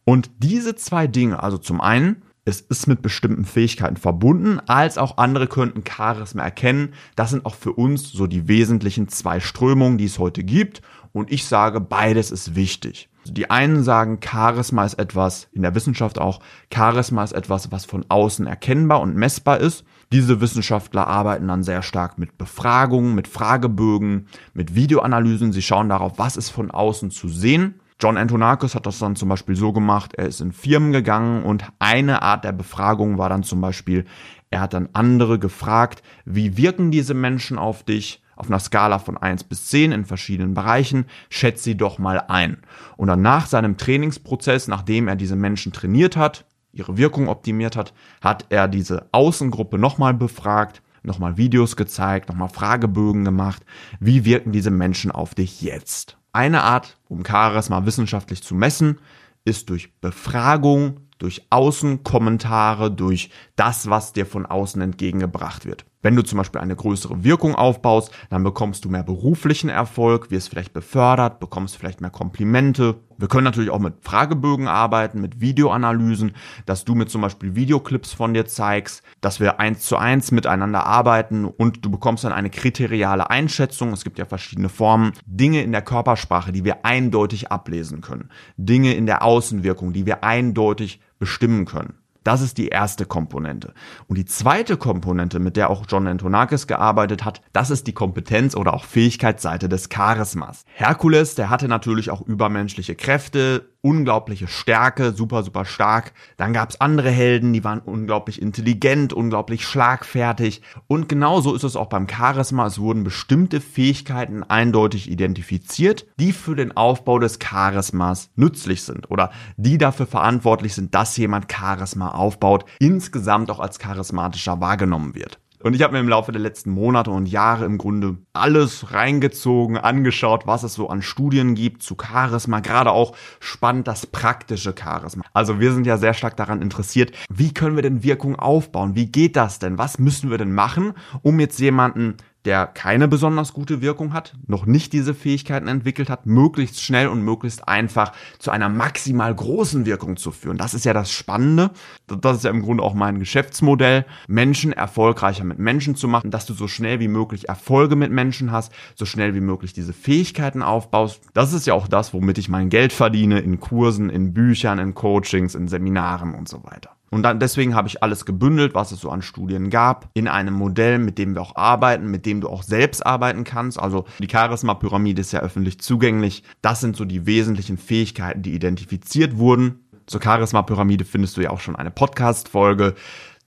Und 0.03 0.31
diese 0.39 0.75
zwei 0.75 1.05
Dinge, 1.05 1.43
also 1.43 1.59
zum 1.59 1.79
einen 1.79 2.23
es 2.43 2.61
ist 2.61 2.87
mit 2.87 3.01
bestimmten 3.03 3.45
Fähigkeiten 3.45 3.97
verbunden, 3.97 4.59
als 4.65 4.97
auch 4.97 5.17
andere 5.17 5.47
könnten 5.47 5.83
Charisma 5.87 6.43
erkennen. 6.43 6.93
Das 7.15 7.29
sind 7.29 7.45
auch 7.45 7.53
für 7.53 7.73
uns 7.73 8.11
so 8.11 8.25
die 8.25 8.47
wesentlichen 8.47 9.07
zwei 9.09 9.39
Strömungen, 9.39 9.99
die 9.99 10.05
es 10.05 10.17
heute 10.17 10.43
gibt. 10.43 10.81
Und 11.13 11.31
ich 11.31 11.45
sage, 11.45 11.79
beides 11.79 12.31
ist 12.31 12.55
wichtig. 12.55 13.09
Die 13.25 13.51
einen 13.51 13.83
sagen, 13.83 14.19
Charisma 14.23 14.83
ist 14.85 14.95
etwas, 14.95 15.49
in 15.51 15.61
der 15.61 15.75
Wissenschaft 15.75 16.17
auch, 16.17 16.39
Charisma 16.73 17.23
ist 17.23 17.33
etwas, 17.33 17.71
was 17.71 17.85
von 17.85 18.05
außen 18.09 18.47
erkennbar 18.47 19.01
und 19.01 19.15
messbar 19.15 19.59
ist. 19.59 19.83
Diese 20.11 20.41
Wissenschaftler 20.41 21.05
arbeiten 21.05 21.47
dann 21.47 21.63
sehr 21.63 21.83
stark 21.83 22.17
mit 22.17 22.39
Befragungen, 22.39 23.13
mit 23.13 23.27
Fragebögen, 23.27 24.25
mit 24.55 24.73
Videoanalysen. 24.73 25.53
Sie 25.53 25.61
schauen 25.61 25.89
darauf, 25.89 26.13
was 26.17 26.37
ist 26.37 26.49
von 26.49 26.71
außen 26.71 27.11
zu 27.11 27.29
sehen 27.29 27.75
John 28.01 28.17
Antonakis 28.17 28.73
hat 28.73 28.87
das 28.87 28.97
dann 28.97 29.15
zum 29.15 29.29
Beispiel 29.29 29.55
so 29.55 29.71
gemacht, 29.73 30.15
er 30.15 30.25
ist 30.25 30.41
in 30.41 30.51
Firmen 30.51 30.91
gegangen 30.91 31.43
und 31.43 31.65
eine 31.77 32.23
Art 32.23 32.43
der 32.43 32.51
Befragung 32.51 33.19
war 33.19 33.29
dann 33.29 33.43
zum 33.43 33.61
Beispiel, 33.61 34.05
er 34.49 34.61
hat 34.61 34.73
dann 34.73 34.89
andere 34.93 35.37
gefragt, 35.37 36.01
wie 36.25 36.57
wirken 36.57 36.89
diese 36.89 37.13
Menschen 37.13 37.59
auf 37.59 37.83
dich? 37.83 38.23
Auf 38.35 38.47
einer 38.47 38.59
Skala 38.59 38.97
von 38.97 39.17
1 39.17 39.43
bis 39.43 39.67
10 39.67 39.91
in 39.91 40.05
verschiedenen 40.05 40.55
Bereichen, 40.55 41.05
schätze 41.29 41.63
sie 41.63 41.77
doch 41.77 41.99
mal 41.99 42.19
ein. 42.27 42.57
Und 42.97 43.07
dann 43.07 43.21
nach 43.21 43.45
seinem 43.45 43.77
Trainingsprozess, 43.77 44.67
nachdem 44.67 45.07
er 45.07 45.15
diese 45.15 45.35
Menschen 45.35 45.71
trainiert 45.71 46.17
hat, 46.17 46.45
ihre 46.73 46.97
Wirkung 46.97 47.27
optimiert 47.27 47.75
hat, 47.75 47.93
hat 48.19 48.47
er 48.49 48.67
diese 48.67 49.09
Außengruppe 49.11 49.77
nochmal 49.77 50.15
befragt, 50.15 50.81
nochmal 51.03 51.37
Videos 51.37 51.75
gezeigt, 51.75 52.29
nochmal 52.29 52.49
Fragebögen 52.49 53.25
gemacht. 53.25 53.63
Wie 53.99 54.25
wirken 54.25 54.51
diese 54.51 54.71
Menschen 54.71 55.11
auf 55.11 55.35
dich 55.35 55.61
jetzt? 55.61 56.17
Eine 56.33 56.63
Art, 56.63 56.97
um 57.09 57.25
Charisma 57.25 57.85
wissenschaftlich 57.85 58.41
zu 58.41 58.55
messen, 58.55 58.99
ist 59.43 59.69
durch 59.69 59.99
Befragung, 59.99 61.01
durch 61.17 61.45
Außenkommentare, 61.49 62.91
durch 62.91 63.31
das, 63.55 63.89
was 63.89 64.13
dir 64.13 64.25
von 64.25 64.45
außen 64.45 64.81
entgegengebracht 64.81 65.65
wird. 65.65 65.85
Wenn 66.01 66.15
du 66.15 66.23
zum 66.23 66.37
Beispiel 66.37 66.61
eine 66.61 66.75
größere 66.75 67.23
Wirkung 67.23 67.53
aufbaust, 67.53 68.11
dann 68.29 68.43
bekommst 68.43 68.85
du 68.85 68.89
mehr 68.89 69.03
beruflichen 69.03 69.69
Erfolg, 69.69 70.31
wirst 70.31 70.49
vielleicht 70.49 70.73
befördert, 70.73 71.39
bekommst 71.39 71.77
vielleicht 71.77 72.01
mehr 72.01 72.09
Komplimente. 72.09 72.95
Wir 73.17 73.27
können 73.27 73.43
natürlich 73.43 73.69
auch 73.69 73.79
mit 73.79 73.93
Fragebögen 74.01 74.67
arbeiten, 74.67 75.21
mit 75.21 75.41
Videoanalysen, 75.41 76.33
dass 76.65 76.85
du 76.85 76.95
mit 76.95 77.11
zum 77.11 77.21
Beispiel 77.21 77.55
Videoclips 77.55 78.13
von 78.13 78.33
dir 78.33 78.47
zeigst, 78.47 79.03
dass 79.21 79.39
wir 79.39 79.59
eins 79.59 79.81
zu 79.81 79.95
eins 79.95 80.31
miteinander 80.31 80.87
arbeiten 80.87 81.45
und 81.45 81.85
du 81.85 81.91
bekommst 81.91 82.23
dann 82.23 82.33
eine 82.33 82.49
kriteriale 82.49 83.29
Einschätzung. 83.29 83.93
Es 83.93 84.03
gibt 84.03 84.17
ja 84.17 84.25
verschiedene 84.25 84.69
Formen. 84.69 85.13
Dinge 85.27 85.61
in 85.61 85.71
der 85.71 85.83
Körpersprache, 85.83 86.51
die 86.51 86.65
wir 86.65 86.83
eindeutig 86.83 87.51
ablesen 87.51 88.01
können. 88.01 88.29
Dinge 88.57 88.95
in 88.95 89.05
der 89.05 89.21
Außenwirkung, 89.23 89.93
die 89.93 90.07
wir 90.07 90.23
eindeutig 90.23 90.99
bestimmen 91.19 91.65
können. 91.65 92.00
Das 92.23 92.41
ist 92.41 92.59
die 92.59 92.67
erste 92.67 93.05
Komponente. 93.05 93.73
Und 94.07 94.17
die 94.17 94.25
zweite 94.25 94.77
Komponente, 94.77 95.39
mit 95.39 95.57
der 95.57 95.71
auch 95.71 95.85
John 95.87 96.05
Antonakis 96.05 96.67
gearbeitet 96.67 97.25
hat, 97.25 97.41
das 97.51 97.71
ist 97.71 97.87
die 97.87 97.93
Kompetenz 97.93 98.55
oder 98.55 98.73
auch 98.73 98.85
Fähigkeitsseite 98.85 99.67
des 99.67 99.89
Charismas. 99.89 100.63
Herkules, 100.73 101.33
der 101.33 101.49
hatte 101.49 101.67
natürlich 101.67 102.11
auch 102.11 102.21
übermenschliche 102.21 102.95
Kräfte, 102.95 103.70
unglaubliche 103.81 104.47
Stärke, 104.47 105.11
super, 105.13 105.43
super 105.43 105.65
stark. 105.65 106.13
Dann 106.37 106.53
gab 106.53 106.69
es 106.69 106.79
andere 106.81 107.09
Helden, 107.09 107.53
die 107.53 107.63
waren 107.63 107.79
unglaublich 107.79 108.41
intelligent, 108.41 109.13
unglaublich 109.13 109.65
schlagfertig. 109.65 110.61
Und 110.87 111.09
genauso 111.09 111.55
ist 111.55 111.63
es 111.63 111.75
auch 111.75 111.87
beim 111.87 112.07
Charisma. 112.07 112.67
Es 112.67 112.79
wurden 112.79 113.03
bestimmte 113.03 113.61
Fähigkeiten 113.61 114.43
eindeutig 114.43 115.09
identifiziert, 115.09 116.05
die 116.19 116.31
für 116.31 116.55
den 116.55 116.75
Aufbau 116.77 117.19
des 117.19 117.39
Charismas 117.39 118.29
nützlich 118.35 118.83
sind 118.83 119.09
oder 119.09 119.31
die 119.57 119.77
dafür 119.77 120.05
verantwortlich 120.05 120.73
sind, 120.73 120.93
dass 120.93 121.17
jemand 121.17 121.51
Charisma 121.51 122.09
aufbaut, 122.09 122.65
insgesamt 122.79 123.49
auch 123.49 123.59
als 123.59 123.79
charismatischer 123.79 124.61
wahrgenommen 124.61 125.15
wird. 125.15 125.39
Und 125.63 125.75
ich 125.75 125.81
habe 125.81 125.93
mir 125.93 125.99
im 125.99 126.09
Laufe 126.09 126.31
der 126.31 126.41
letzten 126.41 126.71
Monate 126.71 127.11
und 127.11 127.27
Jahre 127.27 127.65
im 127.65 127.77
Grunde 127.77 128.17
alles 128.33 128.91
reingezogen, 128.91 129.77
angeschaut, 129.77 130.47
was 130.47 130.63
es 130.63 130.73
so 130.73 130.89
an 130.89 131.01
Studien 131.01 131.55
gibt 131.55 131.83
zu 131.83 131.95
Charisma, 132.01 132.59
gerade 132.59 132.91
auch 132.91 133.15
spannend 133.39 133.87
das 133.87 134.05
praktische 134.05 134.73
Charisma. 134.77 135.23
Also 135.33 135.59
wir 135.59 135.73
sind 135.73 135.85
ja 135.85 135.97
sehr 135.97 136.13
stark 136.13 136.35
daran 136.37 136.61
interessiert, 136.61 137.11
wie 137.29 137.53
können 137.53 137.75
wir 137.75 137.83
denn 137.83 138.03
Wirkung 138.03 138.35
aufbauen? 138.35 138.95
Wie 138.95 139.07
geht 139.07 139.35
das 139.35 139.59
denn? 139.59 139.77
Was 139.77 139.99
müssen 139.99 140.31
wir 140.31 140.37
denn 140.37 140.53
machen, 140.53 140.93
um 141.21 141.39
jetzt 141.39 141.59
jemanden 141.59 142.17
der 142.45 142.65
keine 142.65 143.07
besonders 143.07 143.53
gute 143.53 143.81
Wirkung 143.81 144.13
hat, 144.13 144.33
noch 144.47 144.65
nicht 144.65 144.93
diese 144.93 145.13
Fähigkeiten 145.13 145.67
entwickelt 145.67 146.09
hat, 146.09 146.25
möglichst 146.25 146.81
schnell 146.81 147.07
und 147.07 147.21
möglichst 147.21 147.67
einfach 147.67 148.13
zu 148.39 148.51
einer 148.51 148.69
maximal 148.69 149.33
großen 149.33 149.85
Wirkung 149.85 150.17
zu 150.17 150.31
führen. 150.31 150.57
Das 150.57 150.73
ist 150.73 150.85
ja 150.85 150.93
das 150.93 151.11
Spannende. 151.11 151.71
Das 152.07 152.37
ist 152.37 152.43
ja 152.43 152.49
im 152.49 152.61
Grunde 152.61 152.83
auch 152.83 152.93
mein 152.93 153.19
Geschäftsmodell, 153.19 154.05
Menschen 154.27 154.73
erfolgreicher 154.73 155.43
mit 155.43 155.59
Menschen 155.59 155.95
zu 155.95 156.07
machen, 156.07 156.31
dass 156.31 156.45
du 156.45 156.53
so 156.53 156.67
schnell 156.67 156.99
wie 156.99 157.07
möglich 157.07 157.47
Erfolge 157.47 157.95
mit 157.95 158.11
Menschen 158.11 158.51
hast, 158.51 158.71
so 158.95 159.05
schnell 159.05 159.35
wie 159.35 159.41
möglich 159.41 159.73
diese 159.73 159.93
Fähigkeiten 159.93 160.63
aufbaust. 160.63 161.21
Das 161.33 161.53
ist 161.53 161.67
ja 161.67 161.73
auch 161.73 161.87
das, 161.87 162.13
womit 162.13 162.37
ich 162.37 162.49
mein 162.49 162.69
Geld 162.69 162.93
verdiene 162.93 163.39
in 163.39 163.59
Kursen, 163.59 164.09
in 164.09 164.33
Büchern, 164.33 164.79
in 164.79 164.95
Coachings, 164.95 165.55
in 165.55 165.67
Seminaren 165.67 166.33
und 166.33 166.49
so 166.49 166.63
weiter. 166.63 166.91
Und 167.13 167.23
dann 167.23 167.39
deswegen 167.39 167.75
habe 167.75 167.89
ich 167.89 168.01
alles 168.01 168.25
gebündelt, 168.25 168.73
was 168.73 168.93
es 168.93 169.01
so 169.01 169.09
an 169.09 169.21
Studien 169.21 169.69
gab, 169.69 170.09
in 170.13 170.29
einem 170.29 170.53
Modell, 170.53 170.97
mit 170.97 171.17
dem 171.17 171.35
wir 171.35 171.41
auch 171.41 171.57
arbeiten, 171.57 172.09
mit 172.09 172.25
dem 172.25 172.39
du 172.39 172.47
auch 172.47 172.63
selbst 172.63 173.05
arbeiten 173.05 173.43
kannst. 173.43 173.77
Also 173.77 174.05
die 174.19 174.29
Charisma-Pyramide 174.31 175.19
ist 175.19 175.33
ja 175.33 175.41
öffentlich 175.41 175.81
zugänglich. 175.81 176.43
Das 176.61 176.79
sind 176.79 176.95
so 176.95 177.03
die 177.03 177.25
wesentlichen 177.25 177.77
Fähigkeiten, 177.77 178.41
die 178.43 178.53
identifiziert 178.53 179.37
wurden. 179.37 179.81
Zur 180.07 180.23
Charisma-Pyramide 180.23 181.03
findest 181.03 181.35
du 181.35 181.41
ja 181.41 181.49
auch 181.49 181.59
schon 181.59 181.75
eine 181.75 181.91
Podcast-Folge 181.91 182.95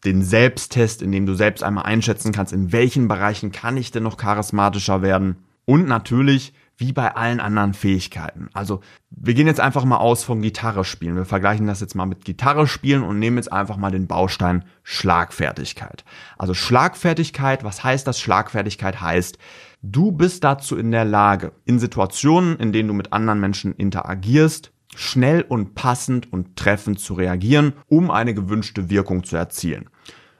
den 0.04 0.22
Selbsttest, 0.22 1.00
in 1.00 1.12
dem 1.12 1.24
du 1.24 1.32
selbst 1.32 1.64
einmal 1.64 1.84
einschätzen 1.84 2.32
kannst, 2.32 2.52
in 2.52 2.70
welchen 2.70 3.08
Bereichen 3.08 3.50
kann 3.50 3.78
ich 3.78 3.90
denn 3.90 4.02
noch 4.02 4.18
charismatischer 4.18 5.00
werden. 5.00 5.36
Und 5.64 5.88
natürlich 5.88 6.52
wie 6.76 6.92
bei 6.92 7.14
allen 7.14 7.40
anderen 7.40 7.74
Fähigkeiten. 7.74 8.48
Also 8.52 8.80
wir 9.10 9.34
gehen 9.34 9.46
jetzt 9.46 9.60
einfach 9.60 9.84
mal 9.84 9.98
aus 9.98 10.24
von 10.24 10.42
Gitarre 10.42 10.84
spielen. 10.84 11.16
Wir 11.16 11.24
vergleichen 11.24 11.66
das 11.66 11.80
jetzt 11.80 11.94
mal 11.94 12.06
mit 12.06 12.24
Gitarre 12.24 12.66
spielen 12.66 13.02
und 13.02 13.18
nehmen 13.18 13.36
jetzt 13.36 13.52
einfach 13.52 13.76
mal 13.76 13.90
den 13.90 14.06
Baustein 14.06 14.64
Schlagfertigkeit. 14.82 16.04
Also 16.36 16.54
Schlagfertigkeit, 16.54 17.64
was 17.64 17.84
heißt 17.84 18.06
das? 18.06 18.20
Schlagfertigkeit 18.20 19.00
heißt, 19.00 19.38
du 19.82 20.12
bist 20.12 20.42
dazu 20.44 20.76
in 20.76 20.90
der 20.90 21.04
Lage, 21.04 21.52
in 21.64 21.78
Situationen, 21.78 22.56
in 22.58 22.72
denen 22.72 22.88
du 22.88 22.94
mit 22.94 23.12
anderen 23.12 23.40
Menschen 23.40 23.74
interagierst, 23.74 24.72
schnell 24.96 25.42
und 25.42 25.74
passend 25.74 26.32
und 26.32 26.56
treffend 26.56 26.98
zu 27.00 27.14
reagieren, 27.14 27.74
um 27.88 28.10
eine 28.10 28.34
gewünschte 28.34 28.90
Wirkung 28.90 29.24
zu 29.24 29.36
erzielen. 29.36 29.90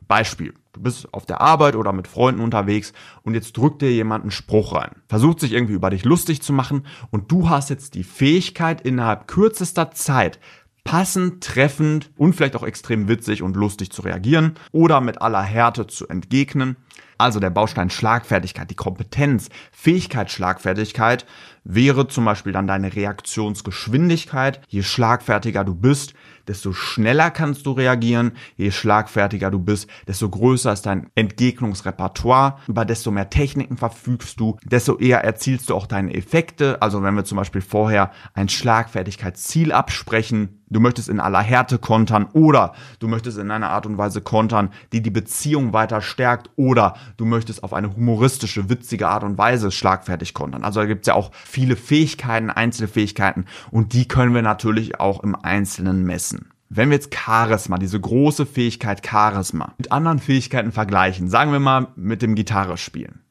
Beispiel. 0.07 0.55
Du 0.75 0.81
bist 0.81 1.15
auf 1.15 1.25
der 1.25 1.41
Arbeit 1.41 1.77
oder 1.77 1.93
mit 1.93 2.09
Freunden 2.09 2.41
unterwegs 2.41 2.93
und 3.23 3.35
jetzt 3.35 3.57
drückt 3.57 3.81
dir 3.81 3.93
jemand 3.93 4.25
einen 4.25 4.33
Spruch 4.33 4.75
rein. 4.75 4.91
Versucht 5.09 5.39
sich 5.39 5.53
irgendwie 5.53 5.75
über 5.75 5.89
dich 5.89 6.05
lustig 6.05 6.43
zu 6.43 6.53
machen 6.53 6.85
und 7.13 7.31
du 7.31 7.49
hast 7.49 7.71
jetzt 7.71 7.95
die 7.95 8.03
Fähigkeit 8.03 8.81
innerhalb 8.81 9.29
kürzester 9.29 9.93
Zeit 9.93 10.41
passend, 10.83 11.43
treffend 11.43 12.11
und 12.17 12.35
vielleicht 12.35 12.57
auch 12.57 12.65
extrem 12.65 13.09
witzig 13.09 13.43
und 13.43 13.57
lustig 13.57 13.91
zu 13.91 14.03
reagieren 14.03 14.55
oder 14.73 15.01
mit 15.01 15.23
aller 15.23 15.43
Härte 15.43 15.87
zu 15.87 16.09
entgegnen. 16.09 16.77
Also 17.17 17.39
der 17.41 17.51
Baustein 17.51 17.91
Schlagfertigkeit, 17.91 18.69
die 18.69 18.75
Kompetenz, 18.75 19.49
Fähigkeit, 19.71 20.31
Schlagfertigkeit 20.31 21.25
wäre 21.63 22.09
zum 22.09 22.25
Beispiel 22.25 22.53
dann 22.53 22.67
deine 22.67 22.95
Reaktionsgeschwindigkeit. 22.95 24.61
Je 24.69 24.83
schlagfertiger 24.83 25.65
du 25.65 25.75
bist, 25.75 26.15
desto 26.49 26.73
schneller 26.73 27.31
kannst 27.31 27.67
du 27.67 27.73
reagieren. 27.73 28.33
Je 28.57 28.71
schlagfertiger 28.71 29.51
du 29.51 29.59
bist, 29.59 29.89
desto 30.07 30.29
größer 30.29 30.73
ist 30.73 30.87
dein 30.87 31.11
Entgegnungsrepertoire. 31.15 32.59
Über 32.69 32.85
desto 32.85 33.11
mehr 33.11 33.31
Techniken 33.31 33.77
verfügst 33.77 34.39
du, 34.41 34.57
desto 34.65 34.99
eher 34.99 35.25
erzielst 35.25 35.71
du 35.71 35.75
auch 35.75 35.87
deine 35.87 36.15
Effekte. 36.15 36.81
Also 36.83 37.03
wenn 37.03 37.15
wir 37.15 37.25
zum 37.25 37.37
Beispiel 37.37 37.61
vorher 37.61 38.11
ein 38.35 38.49
Schlagfertigkeitsziel 38.49 39.73
absprechen, 39.73 40.64
du 40.69 40.81
möchtest 40.81 41.09
in 41.09 41.21
aller 41.21 41.41
Härte 41.41 41.79
kontern 41.79 42.27
oder 42.33 42.75
du 42.99 43.09
möchtest 43.09 43.39
in 43.39 43.51
einer 43.51 43.71
Art 43.71 43.87
und 43.87 43.99
Weise 43.99 44.21
kontern, 44.21 44.71
die 44.93 45.03
die 45.03 45.11
Beziehung 45.11 45.73
weiter 45.73 46.01
stärkt 46.01 46.51
oder 46.57 46.95
du 47.17 47.25
möchtest 47.25 47.63
auf 47.63 47.73
eine 47.73 47.95
humoristische, 47.95 48.69
witzige 48.69 49.09
Art 49.09 49.25
und 49.25 49.39
Weise 49.39 49.71
schlagfertig 49.71 50.35
kontern. 50.35 50.65
Also 50.65 50.81
da 50.81 50.87
gibt's 50.87 51.07
ja 51.07 51.15
auch 51.15 51.31
viele 51.33 51.77
Fähigkeiten, 51.77 52.51
Einzelfähigkeiten 52.51 53.47
und 53.71 53.93
die 53.93 54.09
können 54.09 54.35
wir 54.35 54.43
natürlich 54.43 55.01
auch 55.01 55.23
im 55.23 55.35
Einzelnen 55.35 56.05
messen. 56.05 56.51
Wenn 56.71 56.91
wir 56.91 56.97
jetzt 56.97 57.15
Charisma, 57.15 57.79
diese 57.79 58.01
große 58.01 58.47
Fähigkeit 58.47 59.07
Charisma, 59.07 59.75
mit 59.79 59.93
anderen 59.93 60.19
Fähigkeiten 60.19 60.73
vergleichen, 60.73 61.29
sagen 61.29 61.53
wir 61.53 61.61
mal 61.61 61.89
mit 61.95 62.23
dem 62.23 62.35
Gitarre 62.35 62.79
spielen. 62.79 63.24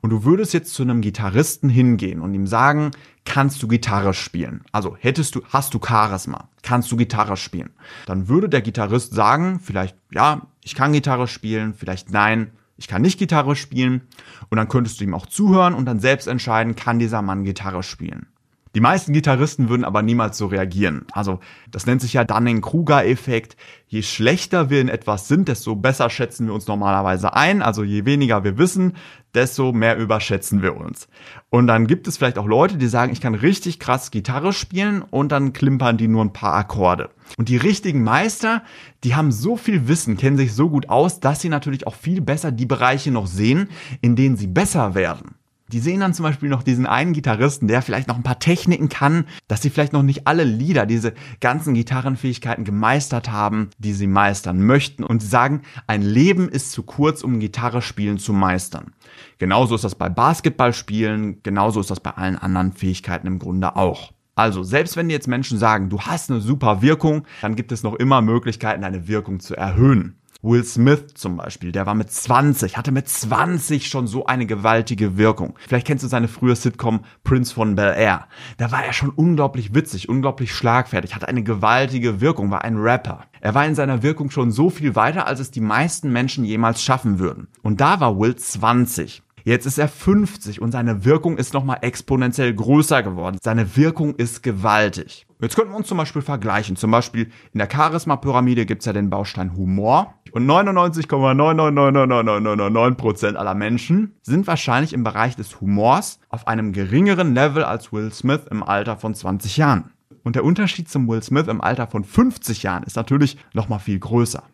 Und 0.00 0.10
du 0.10 0.24
würdest 0.24 0.52
jetzt 0.54 0.74
zu 0.74 0.82
einem 0.82 1.00
Gitarristen 1.00 1.68
hingehen 1.68 2.20
und 2.20 2.34
ihm 2.34 2.46
sagen, 2.46 2.90
kannst 3.24 3.62
du 3.62 3.68
Gitarre 3.68 4.14
spielen? 4.14 4.62
Also 4.72 4.96
hättest 4.98 5.34
du, 5.34 5.42
hast 5.48 5.74
du 5.74 5.80
Charisma? 5.84 6.48
Kannst 6.62 6.90
du 6.92 6.96
Gitarre 6.96 7.36
spielen? 7.36 7.70
Dann 8.06 8.28
würde 8.28 8.48
der 8.48 8.62
Gitarrist 8.62 9.14
sagen, 9.14 9.60
vielleicht, 9.60 9.96
ja, 10.10 10.42
ich 10.62 10.74
kann 10.74 10.92
Gitarre 10.92 11.28
spielen, 11.28 11.74
vielleicht 11.74 12.10
nein, 12.10 12.52
ich 12.76 12.88
kann 12.88 13.02
nicht 13.02 13.18
Gitarre 13.18 13.54
spielen. 13.54 14.02
Und 14.48 14.56
dann 14.56 14.68
könntest 14.68 15.00
du 15.00 15.04
ihm 15.04 15.14
auch 15.14 15.26
zuhören 15.26 15.74
und 15.74 15.84
dann 15.86 16.00
selbst 16.00 16.26
entscheiden, 16.26 16.74
kann 16.74 16.98
dieser 16.98 17.22
Mann 17.22 17.44
Gitarre 17.44 17.82
spielen. 17.82 18.26
Die 18.74 18.80
meisten 18.80 19.12
Gitarristen 19.12 19.68
würden 19.68 19.84
aber 19.84 20.00
niemals 20.00 20.38
so 20.38 20.46
reagieren. 20.46 21.04
Also 21.12 21.40
das 21.70 21.86
nennt 21.86 22.00
sich 22.00 22.14
ja 22.14 22.24
Dunning-Kruger-Effekt. 22.24 23.56
Je 23.86 24.02
schlechter 24.02 24.70
wir 24.70 24.80
in 24.80 24.88
etwas 24.88 25.28
sind, 25.28 25.48
desto 25.48 25.76
besser 25.76 26.08
schätzen 26.08 26.46
wir 26.46 26.54
uns 26.54 26.66
normalerweise 26.66 27.34
ein. 27.34 27.60
Also 27.60 27.84
je 27.84 28.06
weniger 28.06 28.44
wir 28.44 28.56
wissen, 28.56 28.94
desto 29.34 29.72
mehr 29.72 29.98
überschätzen 29.98 30.62
wir 30.62 30.76
uns. 30.76 31.08
Und 31.50 31.66
dann 31.66 31.86
gibt 31.86 32.08
es 32.08 32.16
vielleicht 32.16 32.38
auch 32.38 32.46
Leute, 32.46 32.78
die 32.78 32.86
sagen, 32.86 33.12
ich 33.12 33.20
kann 33.20 33.34
richtig 33.34 33.78
krass 33.78 34.10
Gitarre 34.10 34.54
spielen 34.54 35.02
und 35.02 35.32
dann 35.32 35.52
klimpern 35.52 35.98
die 35.98 36.08
nur 36.08 36.24
ein 36.24 36.32
paar 36.32 36.54
Akkorde. 36.54 37.10
Und 37.36 37.50
die 37.50 37.58
richtigen 37.58 38.02
Meister, 38.02 38.62
die 39.04 39.14
haben 39.14 39.32
so 39.32 39.56
viel 39.56 39.86
Wissen, 39.86 40.16
kennen 40.16 40.38
sich 40.38 40.54
so 40.54 40.70
gut 40.70 40.88
aus, 40.88 41.20
dass 41.20 41.40
sie 41.40 41.50
natürlich 41.50 41.86
auch 41.86 41.94
viel 41.94 42.22
besser 42.22 42.52
die 42.52 42.66
Bereiche 42.66 43.10
noch 43.10 43.26
sehen, 43.26 43.68
in 44.00 44.16
denen 44.16 44.36
sie 44.36 44.46
besser 44.46 44.94
werden. 44.94 45.34
Die 45.72 45.78
sehen 45.78 46.00
dann 46.00 46.12
zum 46.12 46.24
Beispiel 46.24 46.50
noch 46.50 46.62
diesen 46.62 46.84
einen 46.84 47.14
Gitarristen, 47.14 47.66
der 47.66 47.80
vielleicht 47.80 48.06
noch 48.06 48.16
ein 48.16 48.22
paar 48.22 48.38
Techniken 48.38 48.90
kann, 48.90 49.24
dass 49.48 49.62
sie 49.62 49.70
vielleicht 49.70 49.94
noch 49.94 50.02
nicht 50.02 50.26
alle 50.26 50.44
Lieder, 50.44 50.84
diese 50.84 51.14
ganzen 51.40 51.72
Gitarrenfähigkeiten 51.72 52.64
gemeistert 52.64 53.30
haben, 53.30 53.70
die 53.78 53.94
sie 53.94 54.06
meistern 54.06 54.60
möchten. 54.66 55.02
Und 55.02 55.22
sie 55.22 55.28
sagen, 55.28 55.62
ein 55.86 56.02
Leben 56.02 56.50
ist 56.50 56.72
zu 56.72 56.82
kurz, 56.82 57.22
um 57.22 57.40
Gitarre 57.40 57.80
spielen 57.80 58.18
zu 58.18 58.34
meistern. 58.34 58.92
Genauso 59.38 59.74
ist 59.74 59.84
das 59.84 59.94
bei 59.94 60.10
Basketballspielen, 60.10 61.42
genauso 61.42 61.80
ist 61.80 61.90
das 61.90 62.00
bei 62.00 62.10
allen 62.10 62.36
anderen 62.36 62.72
Fähigkeiten 62.72 63.26
im 63.26 63.38
Grunde 63.38 63.74
auch. 63.74 64.12
Also, 64.34 64.62
selbst 64.62 64.96
wenn 64.96 65.10
jetzt 65.10 65.28
Menschen 65.28 65.58
sagen, 65.58 65.88
du 65.88 66.00
hast 66.00 66.30
eine 66.30 66.40
super 66.40 66.80
Wirkung, 66.82 67.24
dann 67.42 67.54
gibt 67.54 67.70
es 67.72 67.82
noch 67.82 67.94
immer 67.94 68.22
Möglichkeiten, 68.22 68.82
deine 68.82 69.06
Wirkung 69.08 69.40
zu 69.40 69.54
erhöhen. 69.54 70.21
Will 70.44 70.64
Smith 70.64 71.14
zum 71.14 71.36
Beispiel, 71.36 71.70
der 71.70 71.86
war 71.86 71.94
mit 71.94 72.10
20, 72.10 72.76
hatte 72.76 72.90
mit 72.90 73.08
20 73.08 73.86
schon 73.86 74.08
so 74.08 74.26
eine 74.26 74.44
gewaltige 74.44 75.16
Wirkung. 75.16 75.56
Vielleicht 75.68 75.86
kennst 75.86 76.02
du 76.02 76.08
seine 76.08 76.26
frühe 76.26 76.56
Sitcom 76.56 77.04
Prince 77.22 77.54
von 77.54 77.76
Bel 77.76 77.94
Air. 77.96 78.26
Da 78.56 78.72
war 78.72 78.84
er 78.84 78.92
schon 78.92 79.10
unglaublich 79.10 79.72
witzig, 79.72 80.08
unglaublich 80.08 80.52
schlagfertig, 80.52 81.14
hatte 81.14 81.28
eine 81.28 81.44
gewaltige 81.44 82.20
Wirkung, 82.20 82.50
war 82.50 82.64
ein 82.64 82.76
Rapper. 82.76 83.26
Er 83.40 83.54
war 83.54 83.64
in 83.64 83.76
seiner 83.76 84.02
Wirkung 84.02 84.30
schon 84.30 84.50
so 84.50 84.68
viel 84.68 84.96
weiter, 84.96 85.28
als 85.28 85.38
es 85.38 85.52
die 85.52 85.60
meisten 85.60 86.10
Menschen 86.10 86.44
jemals 86.44 86.82
schaffen 86.82 87.20
würden. 87.20 87.46
Und 87.62 87.80
da 87.80 88.00
war 88.00 88.18
Will 88.18 88.34
20. 88.34 89.22
Jetzt 89.44 89.66
ist 89.66 89.76
er 89.78 89.88
50 89.88 90.62
und 90.62 90.72
seine 90.72 91.04
Wirkung 91.04 91.36
ist 91.36 91.54
nochmal 91.54 91.78
exponentiell 91.82 92.54
größer 92.54 93.02
geworden. 93.02 93.38
Seine 93.42 93.76
Wirkung 93.76 94.14
ist 94.14 94.42
gewaltig. 94.42 95.26
Jetzt 95.40 95.56
könnten 95.56 95.72
wir 95.72 95.76
uns 95.76 95.88
zum 95.88 95.98
Beispiel 95.98 96.22
vergleichen. 96.22 96.76
Zum 96.76 96.92
Beispiel 96.92 97.30
in 97.52 97.58
der 97.58 97.68
Charisma-Pyramide 97.70 98.66
gibt's 98.66 98.86
ja 98.86 98.92
den 98.92 99.10
Baustein 99.10 99.56
Humor. 99.56 100.14
Und 100.30 100.46
99,9999999% 100.46 103.34
aller 103.34 103.54
Menschen 103.54 104.14
sind 104.22 104.46
wahrscheinlich 104.46 104.92
im 104.92 105.02
Bereich 105.02 105.34
des 105.34 105.60
Humors 105.60 106.20
auf 106.28 106.46
einem 106.46 106.72
geringeren 106.72 107.34
Level 107.34 107.64
als 107.64 107.92
Will 107.92 108.12
Smith 108.12 108.42
im 108.50 108.62
Alter 108.62 108.96
von 108.96 109.14
20 109.14 109.56
Jahren. 109.56 109.90
Und 110.22 110.36
der 110.36 110.44
Unterschied 110.44 110.88
zum 110.88 111.08
Will 111.08 111.22
Smith 111.22 111.48
im 111.48 111.60
Alter 111.60 111.88
von 111.88 112.04
50 112.04 112.62
Jahren 112.62 112.84
ist 112.84 112.94
natürlich 112.94 113.36
nochmal 113.52 113.80
viel 113.80 113.98
größer. 113.98 114.44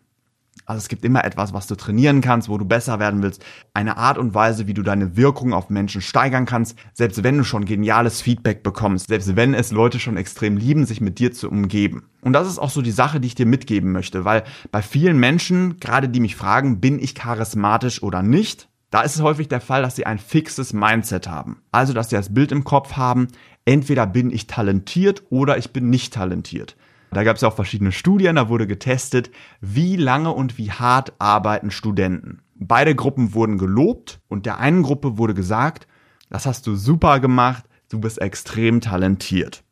Also 0.69 0.77
es 0.77 0.87
gibt 0.87 1.03
immer 1.03 1.25
etwas, 1.25 1.51
was 1.51 1.65
du 1.65 1.73
trainieren 1.73 2.21
kannst, 2.21 2.47
wo 2.47 2.59
du 2.59 2.63
besser 2.63 2.99
werden 2.99 3.23
willst. 3.23 3.43
Eine 3.73 3.97
Art 3.97 4.19
und 4.19 4.35
Weise, 4.35 4.67
wie 4.67 4.75
du 4.75 4.83
deine 4.83 5.17
Wirkung 5.17 5.51
auf 5.51 5.71
Menschen 5.71 5.99
steigern 5.99 6.45
kannst, 6.45 6.77
selbst 6.93 7.23
wenn 7.23 7.39
du 7.39 7.43
schon 7.43 7.65
geniales 7.65 8.21
Feedback 8.21 8.61
bekommst, 8.61 9.07
selbst 9.07 9.35
wenn 9.35 9.55
es 9.55 9.71
Leute 9.71 9.99
schon 9.99 10.15
extrem 10.15 10.57
lieben, 10.57 10.85
sich 10.85 11.01
mit 11.01 11.17
dir 11.17 11.33
zu 11.33 11.49
umgeben. 11.49 12.03
Und 12.21 12.33
das 12.33 12.47
ist 12.47 12.59
auch 12.59 12.69
so 12.69 12.83
die 12.83 12.91
Sache, 12.91 13.19
die 13.19 13.25
ich 13.25 13.33
dir 13.33 13.47
mitgeben 13.47 13.91
möchte, 13.91 14.25
weil 14.25 14.43
bei 14.71 14.83
vielen 14.83 15.19
Menschen, 15.19 15.79
gerade 15.79 16.07
die 16.07 16.19
mich 16.19 16.35
fragen, 16.35 16.79
bin 16.79 16.99
ich 16.99 17.15
charismatisch 17.15 18.03
oder 18.03 18.21
nicht, 18.21 18.69
da 18.91 19.01
ist 19.01 19.15
es 19.15 19.23
häufig 19.23 19.47
der 19.47 19.61
Fall, 19.61 19.81
dass 19.81 19.95
sie 19.95 20.05
ein 20.05 20.19
fixes 20.19 20.71
Mindset 20.73 21.27
haben. 21.27 21.63
Also, 21.71 21.93
dass 21.93 22.09
sie 22.11 22.15
das 22.15 22.31
Bild 22.31 22.51
im 22.51 22.63
Kopf 22.63 22.93
haben, 22.93 23.27
entweder 23.65 24.05
bin 24.05 24.29
ich 24.29 24.45
talentiert 24.45 25.23
oder 25.31 25.57
ich 25.57 25.73
bin 25.73 25.89
nicht 25.89 26.13
talentiert. 26.13 26.75
Da 27.11 27.23
gab 27.23 27.35
es 27.35 27.41
ja 27.41 27.47
auch 27.47 27.55
verschiedene 27.55 27.91
Studien, 27.91 28.35
da 28.35 28.49
wurde 28.49 28.67
getestet, 28.67 29.31
wie 29.61 29.95
lange 29.95 30.31
und 30.31 30.57
wie 30.57 30.71
hart 30.71 31.13
arbeiten 31.19 31.71
Studenten. 31.71 32.41
Beide 32.55 32.93
Gruppen 32.93 33.33
wurden 33.33 33.57
gelobt 33.57 34.19
und 34.27 34.45
der 34.45 34.59
einen 34.59 34.83
Gruppe 34.83 35.17
wurde 35.17 35.33
gesagt, 35.33 35.87
das 36.29 36.45
hast 36.45 36.67
du 36.67 36.75
super 36.75 37.19
gemacht, 37.19 37.63
du 37.89 37.99
bist 37.99 38.21
extrem 38.21 38.81
talentiert. 38.81 39.63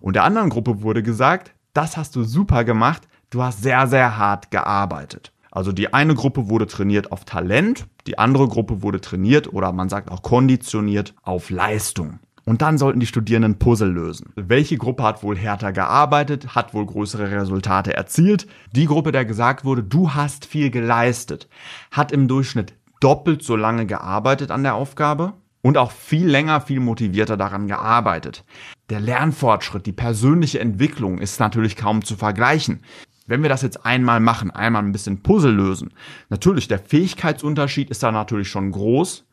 Und 0.00 0.16
der 0.16 0.24
anderen 0.24 0.50
Gruppe 0.50 0.82
wurde 0.82 1.02
gesagt, 1.02 1.54
das 1.72 1.96
hast 1.96 2.14
du 2.16 2.22
super 2.24 2.64
gemacht, 2.64 3.08
du 3.30 3.42
hast 3.42 3.62
sehr, 3.62 3.86
sehr 3.86 4.18
hart 4.18 4.50
gearbeitet. 4.50 5.32
Also 5.50 5.72
die 5.72 5.94
eine 5.94 6.14
Gruppe 6.14 6.48
wurde 6.48 6.66
trainiert 6.66 7.12
auf 7.12 7.24
Talent, 7.24 7.86
die 8.06 8.18
andere 8.18 8.48
Gruppe 8.48 8.82
wurde 8.82 9.00
trainiert 9.00 9.52
oder 9.52 9.72
man 9.72 9.88
sagt 9.88 10.10
auch 10.10 10.22
konditioniert 10.22 11.14
auf 11.22 11.48
Leistung. 11.48 12.18
Und 12.44 12.60
dann 12.60 12.76
sollten 12.76 13.00
die 13.00 13.06
Studierenden 13.06 13.58
Puzzle 13.58 13.90
lösen. 13.90 14.32
Welche 14.36 14.76
Gruppe 14.76 15.02
hat 15.02 15.22
wohl 15.22 15.36
härter 15.36 15.72
gearbeitet, 15.72 16.54
hat 16.54 16.74
wohl 16.74 16.84
größere 16.84 17.30
Resultate 17.30 17.94
erzielt? 17.94 18.46
Die 18.72 18.86
Gruppe, 18.86 19.12
der 19.12 19.24
gesagt 19.24 19.64
wurde, 19.64 19.82
du 19.82 20.12
hast 20.12 20.44
viel 20.44 20.70
geleistet, 20.70 21.48
hat 21.90 22.12
im 22.12 22.28
Durchschnitt 22.28 22.74
doppelt 23.00 23.42
so 23.42 23.56
lange 23.56 23.86
gearbeitet 23.86 24.50
an 24.50 24.62
der 24.62 24.74
Aufgabe 24.74 25.34
und 25.62 25.78
auch 25.78 25.90
viel 25.90 26.26
länger, 26.26 26.60
viel 26.60 26.80
motivierter 26.80 27.38
daran 27.38 27.66
gearbeitet. 27.66 28.44
Der 28.90 29.00
Lernfortschritt, 29.00 29.86
die 29.86 29.92
persönliche 29.92 30.60
Entwicklung 30.60 31.18
ist 31.18 31.40
natürlich 31.40 31.76
kaum 31.76 32.04
zu 32.04 32.16
vergleichen. 32.16 32.80
Wenn 33.26 33.42
wir 33.42 33.48
das 33.48 33.62
jetzt 33.62 33.86
einmal 33.86 34.20
machen, 34.20 34.50
einmal 34.50 34.82
ein 34.82 34.92
bisschen 34.92 35.22
Puzzle 35.22 35.54
lösen, 35.54 35.94
natürlich 36.28 36.68
der 36.68 36.78
Fähigkeitsunterschied 36.78 37.88
ist 37.88 38.02
da 38.02 38.12
natürlich 38.12 38.48
schon 38.48 38.70
groß, 38.70 39.24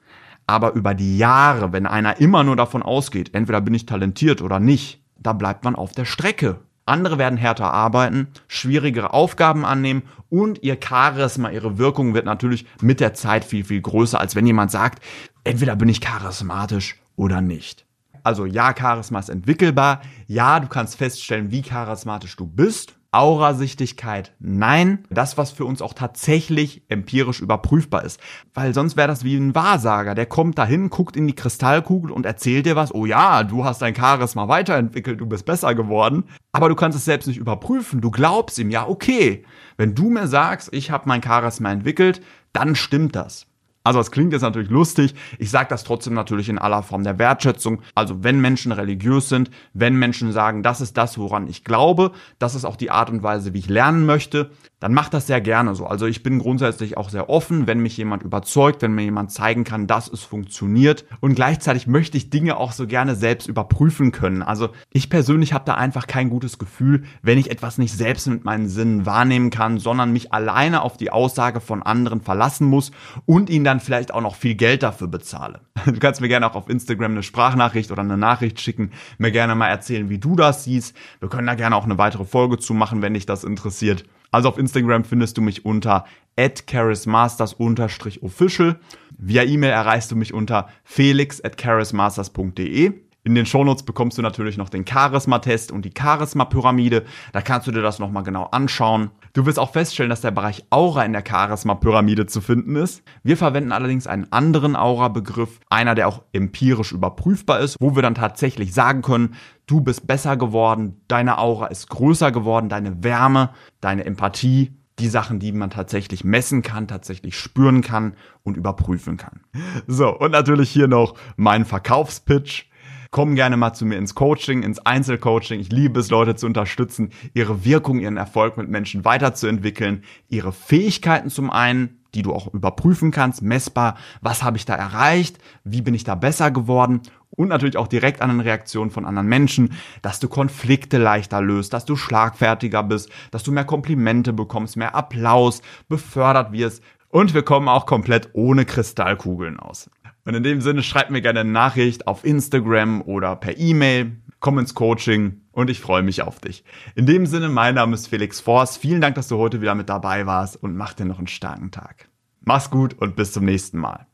aber 0.52 0.74
über 0.74 0.94
die 0.94 1.18
Jahre, 1.18 1.72
wenn 1.72 1.88
einer 1.88 2.20
immer 2.20 2.44
nur 2.44 2.58
davon 2.58 2.84
ausgeht, 2.84 3.34
entweder 3.34 3.62
bin 3.62 3.74
ich 3.74 3.86
talentiert 3.86 4.42
oder 4.42 4.60
nicht, 4.60 5.02
da 5.18 5.32
bleibt 5.32 5.64
man 5.64 5.76
auf 5.76 5.94
der 5.94 6.04
Strecke. 6.04 6.60
Andere 6.86 7.18
werden 7.18 7.38
härter 7.38 7.74
arbeiten, 7.74 8.28
schwierigere 8.50 9.14
Aufgaben 9.14 9.64
annehmen 9.64 10.04
und 10.30 10.62
ihr 10.62 10.78
Charisma, 10.84 11.52
ihre 11.52 11.78
Wirkung 11.78 12.14
wird 12.14 12.26
natürlich 12.26 12.66
mit 12.82 13.00
der 13.00 13.14
Zeit 13.14 13.46
viel, 13.46 13.64
viel 13.64 13.80
größer, 13.80 14.20
als 14.20 14.36
wenn 14.36 14.46
jemand 14.46 14.72
sagt, 14.72 15.02
entweder 15.46 15.78
bin 15.78 15.88
ich 15.88 16.02
charismatisch 16.02 17.00
oder 17.16 17.40
nicht. 17.40 17.86
Also 18.24 18.46
ja, 18.46 18.76
Charisma 18.78 19.20
ist 19.20 19.30
entwickelbar. 19.30 20.02
Ja, 20.28 20.60
du 20.60 20.68
kannst 20.68 20.98
feststellen, 20.98 21.52
wie 21.52 21.62
charismatisch 21.62 22.36
du 22.36 22.46
bist. 22.46 22.98
Aurasichtigkeit, 23.14 24.34
nein. 24.40 25.04
Das, 25.10 25.38
was 25.38 25.52
für 25.52 25.66
uns 25.66 25.82
auch 25.82 25.94
tatsächlich 25.94 26.84
empirisch 26.88 27.42
überprüfbar 27.42 28.06
ist. 28.06 28.22
Weil 28.54 28.74
sonst 28.74 28.96
wäre 28.96 29.10
das 29.10 29.26
wie 29.26 29.36
ein 29.36 29.54
Wahrsager. 29.54 30.16
Der 30.16 30.26
kommt 30.26 30.58
dahin, 30.58 30.90
guckt 30.90 31.18
in 31.18 31.28
die 31.28 31.36
Kristallkugel 31.36 32.10
und 32.10 32.26
erzählt 32.26 32.66
dir 32.66 32.78
was. 32.78 32.96
Oh 32.96 33.06
ja, 33.06 33.44
du 33.44 33.66
hast 33.66 33.82
dein 33.82 33.96
Charisma 33.96 34.48
weiterentwickelt, 34.48 35.20
du 35.20 35.26
bist 35.26 35.46
besser 35.46 35.76
geworden. 35.76 36.24
Aber 36.54 36.70
du 36.70 36.76
kannst 36.76 36.98
es 36.98 37.04
selbst 37.04 37.28
nicht 37.28 37.38
überprüfen. 37.38 38.00
Du 38.00 38.12
glaubst 38.12 38.58
ihm, 38.58 38.70
ja, 38.70 38.88
okay. 38.88 39.44
Wenn 39.76 39.94
du 39.94 40.10
mir 40.10 40.28
sagst, 40.28 40.70
ich 40.72 40.90
habe 40.90 41.10
mein 41.10 41.22
Charisma 41.22 41.70
entwickelt, 41.70 42.22
dann 42.54 42.76
stimmt 42.76 43.18
das. 43.18 43.46
Also 43.84 44.00
es 44.00 44.12
klingt 44.12 44.32
jetzt 44.32 44.44
natürlich 44.44 44.70
lustig, 44.70 45.16
ich 45.40 45.50
sage 45.50 45.70
das 45.70 45.84
trotzdem 45.84 46.14
natürlich 46.14 46.50
in 46.50 46.60
aller 46.60 46.84
Form 46.84 47.04
der 47.04 47.18
Wertschätzung. 47.18 47.82
Also 47.96 48.24
wenn 48.24 48.40
Menschen 48.40 48.72
religiös 48.72 49.28
sind, 49.30 49.50
wenn 49.74 49.96
Menschen 49.96 50.32
sagen, 50.32 50.62
das 50.62 50.82
ist 50.82 50.98
das, 50.98 51.18
woran 51.18 51.48
ich 51.48 51.64
glaube, 51.64 52.12
das 52.38 52.54
ist 52.54 52.66
auch 52.66 52.76
die 52.76 52.92
Art 52.92 53.10
und 53.10 53.24
Weise, 53.24 53.54
wie 53.54 53.60
ich 53.60 53.70
lernen 53.70 54.06
möchte, 54.06 54.52
dann 54.82 54.96
macht 54.96 55.14
das 55.14 55.28
sehr 55.28 55.42
gerne 55.42 55.76
so. 55.76 55.86
Also 55.86 56.08
ich 56.08 56.24
bin 56.24 56.40
grundsätzlich 56.40 56.98
auch 56.98 57.10
sehr 57.10 57.30
offen, 57.30 57.68
wenn 57.68 57.80
mich 57.80 57.96
jemand 57.98 58.24
überzeugt, 58.24 58.82
wenn 58.82 58.94
mir 58.94 59.04
jemand 59.04 59.32
zeigen 59.32 59.64
kann, 59.64 59.86
dass 59.86 60.08
es 60.08 60.22
funktioniert. 60.24 61.06
Und 61.20 61.36
gleichzeitig 61.36 61.86
möchte 61.86 62.18
ich 62.18 62.32
Dinge 62.32 62.58
auch 62.58 62.72
so 62.72 62.88
gerne 62.88 63.16
selbst 63.16 63.48
überprüfen 63.48 64.12
können. 64.12 64.42
Also 64.42 64.70
ich 64.92 65.12
persönlich 65.12 65.54
habe 65.54 65.66
da 65.66 65.76
einfach 65.76 66.08
kein 66.08 66.30
gutes 66.30 66.58
Gefühl, 66.58 67.04
wenn 67.22 67.38
ich 67.38 67.52
etwas 67.52 67.78
nicht 67.78 67.94
selbst 67.94 68.28
mit 68.28 68.44
meinen 68.44 68.68
Sinnen 68.68 69.06
wahrnehmen 69.06 69.52
kann, 69.52 69.78
sondern 69.78 70.14
mich 70.14 70.34
alleine 70.34 70.82
auf 70.82 70.98
die 70.98 71.12
Aussage 71.12 71.62
von 71.62 71.84
anderen 71.84 72.20
verlassen 72.22 72.66
muss 72.66 72.92
und 73.28 73.52
ihnen 73.52 73.66
dann 73.66 73.71
vielleicht 73.80 74.14
auch 74.14 74.22
noch 74.22 74.36
viel 74.36 74.56
Geld 74.56 74.84
dafür 74.84 75.08
bezahle. 75.08 75.62
Du 75.86 76.00
kannst 76.00 76.22
mir 76.22 76.28
gerne 76.28 76.50
auch 76.50 76.56
auf 76.56 76.70
Instagram 76.70 77.12
eine 77.12 77.24
Sprachnachricht 77.24 77.92
oder 77.92 78.02
eine 78.02 78.18
Nachricht 78.18 78.60
schicken, 78.62 78.92
mir 79.18 79.32
gerne 79.32 79.56
mal 79.56 79.68
erzählen, 79.68 80.10
wie 80.10 80.20
du 80.20 80.36
das 80.36 80.66
siehst. 80.66 80.96
Wir 81.20 81.30
können 81.30 81.48
da 81.48 81.56
gerne 81.56 81.76
auch 81.76 81.86
eine 81.86 81.98
weitere 81.98 82.26
Folge 82.26 82.60
zu 82.60 82.74
machen, 82.74 83.02
wenn 83.02 83.16
dich 83.16 83.26
das 83.26 83.44
interessiert. 83.44 84.06
Also 84.32 84.50
auf 84.50 84.58
Instagram 84.58 85.04
findest 85.04 85.38
du 85.38 85.42
mich 85.42 85.66
unter 85.66 86.06
charismasters-official. 86.38 88.80
Via 89.18 89.44
E-Mail 89.44 89.72
erreichst 89.72 90.12
du 90.12 90.16
mich 90.16 90.34
unter 90.34 90.70
felix 90.84 91.42
charismasters.de. 91.42 92.94
In 93.24 93.36
den 93.36 93.46
Shownotes 93.46 93.84
bekommst 93.84 94.18
du 94.18 94.24
natürlich 94.24 94.58
noch 94.58 94.70
den 94.70 94.88
Charisma-Test 94.88 95.72
und 95.72 95.86
die 95.86 95.94
Charisma-Pyramide. 95.96 97.06
Da 97.34 97.42
kannst 97.42 97.68
du 97.68 97.72
dir 97.72 97.84
das 97.84 98.00
nochmal 98.00 98.24
genau 98.24 98.46
anschauen. 98.46 99.12
Du 99.34 99.46
wirst 99.46 99.60
auch 99.60 99.72
feststellen, 99.72 100.10
dass 100.10 100.22
der 100.22 100.32
Bereich 100.32 100.66
Aura 100.70 101.06
in 101.06 101.14
der 101.14 101.24
Charisma-Pyramide 101.26 102.26
zu 102.26 102.42
finden 102.42 102.76
ist. 102.76 103.02
Wir 103.24 103.38
verwenden 103.38 103.72
allerdings 103.72 104.06
einen 104.06 104.32
anderen 104.32 104.76
Aura-Begriff, 104.76 105.60
einer, 105.70 105.96
der 105.96 106.10
auch 106.10 106.24
empirisch 106.34 106.92
überprüfbar 106.92 107.62
ist, 107.62 107.78
wo 107.80 107.96
wir 107.96 108.02
dann 108.02 108.16
tatsächlich 108.16 108.74
sagen 108.74 109.02
können, 109.02 109.36
du 109.68 109.80
bist 109.80 110.06
besser 110.06 110.36
geworden, 110.36 111.02
deine 111.08 111.38
Aura 111.38 111.68
ist 111.68 111.90
größer 111.90 112.32
geworden, 112.32 112.68
deine 112.68 113.04
Wärme, 113.04 113.52
deine 113.80 114.06
Empathie, 114.06 114.74
die 115.00 115.08
Sachen, 115.08 115.40
die 115.40 115.54
man 115.54 115.70
tatsächlich 115.70 116.26
messen 116.26 116.62
kann, 116.62 116.88
tatsächlich 116.88 117.38
spüren 117.38 117.82
kann 117.82 118.16
und 118.44 118.58
überprüfen 118.58 119.16
kann. 119.18 119.42
So, 119.88 120.10
und 120.10 120.32
natürlich 120.32 120.70
hier 120.70 120.88
noch 120.88 121.16
mein 121.38 121.66
Verkaufspitch. 121.66 122.70
Komm 123.14 123.36
gerne 123.36 123.58
mal 123.58 123.74
zu 123.74 123.86
mir 123.86 123.98
ins 123.98 124.16
Coaching, 124.16 124.64
ins 124.64 124.80
Einzelcoaching. 124.80 125.60
Ich 125.60 125.70
liebe 125.70 126.00
es, 126.00 126.10
Leute 126.10 126.36
zu 126.36 126.46
unterstützen, 126.46 127.10
ihre 127.34 127.66
Wirkung, 127.66 128.00
ihren 128.00 128.16
Erfolg 128.16 128.56
mit 128.56 128.70
Menschen 128.70 129.04
weiterzuentwickeln, 129.04 130.06
ihre 130.30 130.54
Fähigkeiten 130.54 131.30
zum 131.30 131.50
einen, 131.50 132.00
die 132.16 132.22
du 132.22 132.32
auch 132.34 132.54
überprüfen 132.54 133.12
kannst, 133.12 133.42
messbar, 133.42 133.98
was 134.22 134.44
habe 134.44 134.56
ich 134.56 134.64
da 134.64 134.76
erreicht, 134.76 135.40
wie 135.66 135.82
bin 135.82 135.94
ich 135.94 136.06
da 136.06 136.16
besser 136.16 136.52
geworden? 136.52 137.02
Und 137.32 137.50
natürlich 137.50 137.76
auch 137.76 137.90
direkt 137.90 138.22
an 138.22 138.30
den 138.30 138.40
Reaktionen 138.40 138.92
von 138.92 139.06
anderen 139.06 139.28
Menschen, 139.28 139.74
dass 140.02 140.22
du 140.22 140.30
Konflikte 140.30 140.98
leichter 140.98 141.42
löst, 141.42 141.74
dass 141.74 141.84
du 141.84 141.98
schlagfertiger 141.98 142.82
bist, 142.82 143.10
dass 143.32 143.44
du 143.44 143.52
mehr 143.52 143.66
Komplimente 143.66 144.32
bekommst, 144.32 144.78
mehr 144.78 144.96
Applaus, 144.96 145.62
befördert 145.90 146.54
wirst. 146.54 146.82
Und 147.10 147.34
wir 147.34 147.44
kommen 147.44 147.68
auch 147.68 147.86
komplett 147.86 148.30
ohne 148.32 148.64
Kristallkugeln 148.64 149.60
aus. 149.60 149.90
Und 150.26 150.36
in 150.36 150.44
dem 150.44 150.62
Sinne 150.62 150.84
schreib 150.84 151.10
mir 151.10 151.22
gerne 151.22 151.42
eine 151.42 151.52
Nachricht 151.52 152.08
auf 152.08 152.24
Instagram 152.24 153.02
oder 153.02 153.36
per 153.36 153.58
E-Mail. 153.58 154.18
Komm 154.40 154.60
ins 154.60 154.74
Coaching 154.74 155.42
und 155.52 155.70
ich 155.70 155.80
freue 155.80 156.04
mich 156.04 156.22
auf 156.24 156.40
dich. 156.40 156.64
In 156.96 157.06
dem 157.06 157.26
Sinne, 157.26 157.50
mein 157.50 157.76
Name 157.76 157.94
ist 157.94 158.08
Felix 158.08 158.40
Forst. 158.40 158.78
Vielen 158.78 159.02
Dank, 159.02 159.16
dass 159.16 159.28
du 159.28 159.38
heute 159.38 159.62
wieder 159.62 159.76
mit 159.76 159.90
dabei 159.90 160.26
warst 160.26 160.62
und 160.62 160.76
mach 160.76 160.94
dir 160.94 161.06
noch 161.06 161.20
einen 161.20 161.28
starken 161.28 161.72
Tag. 161.72 162.10
Mach's 162.42 162.72
gut 162.72 162.96
und 162.96 163.16
bis 163.16 163.34
zum 163.34 163.46
nächsten 163.46 163.78
Mal. 163.78 164.11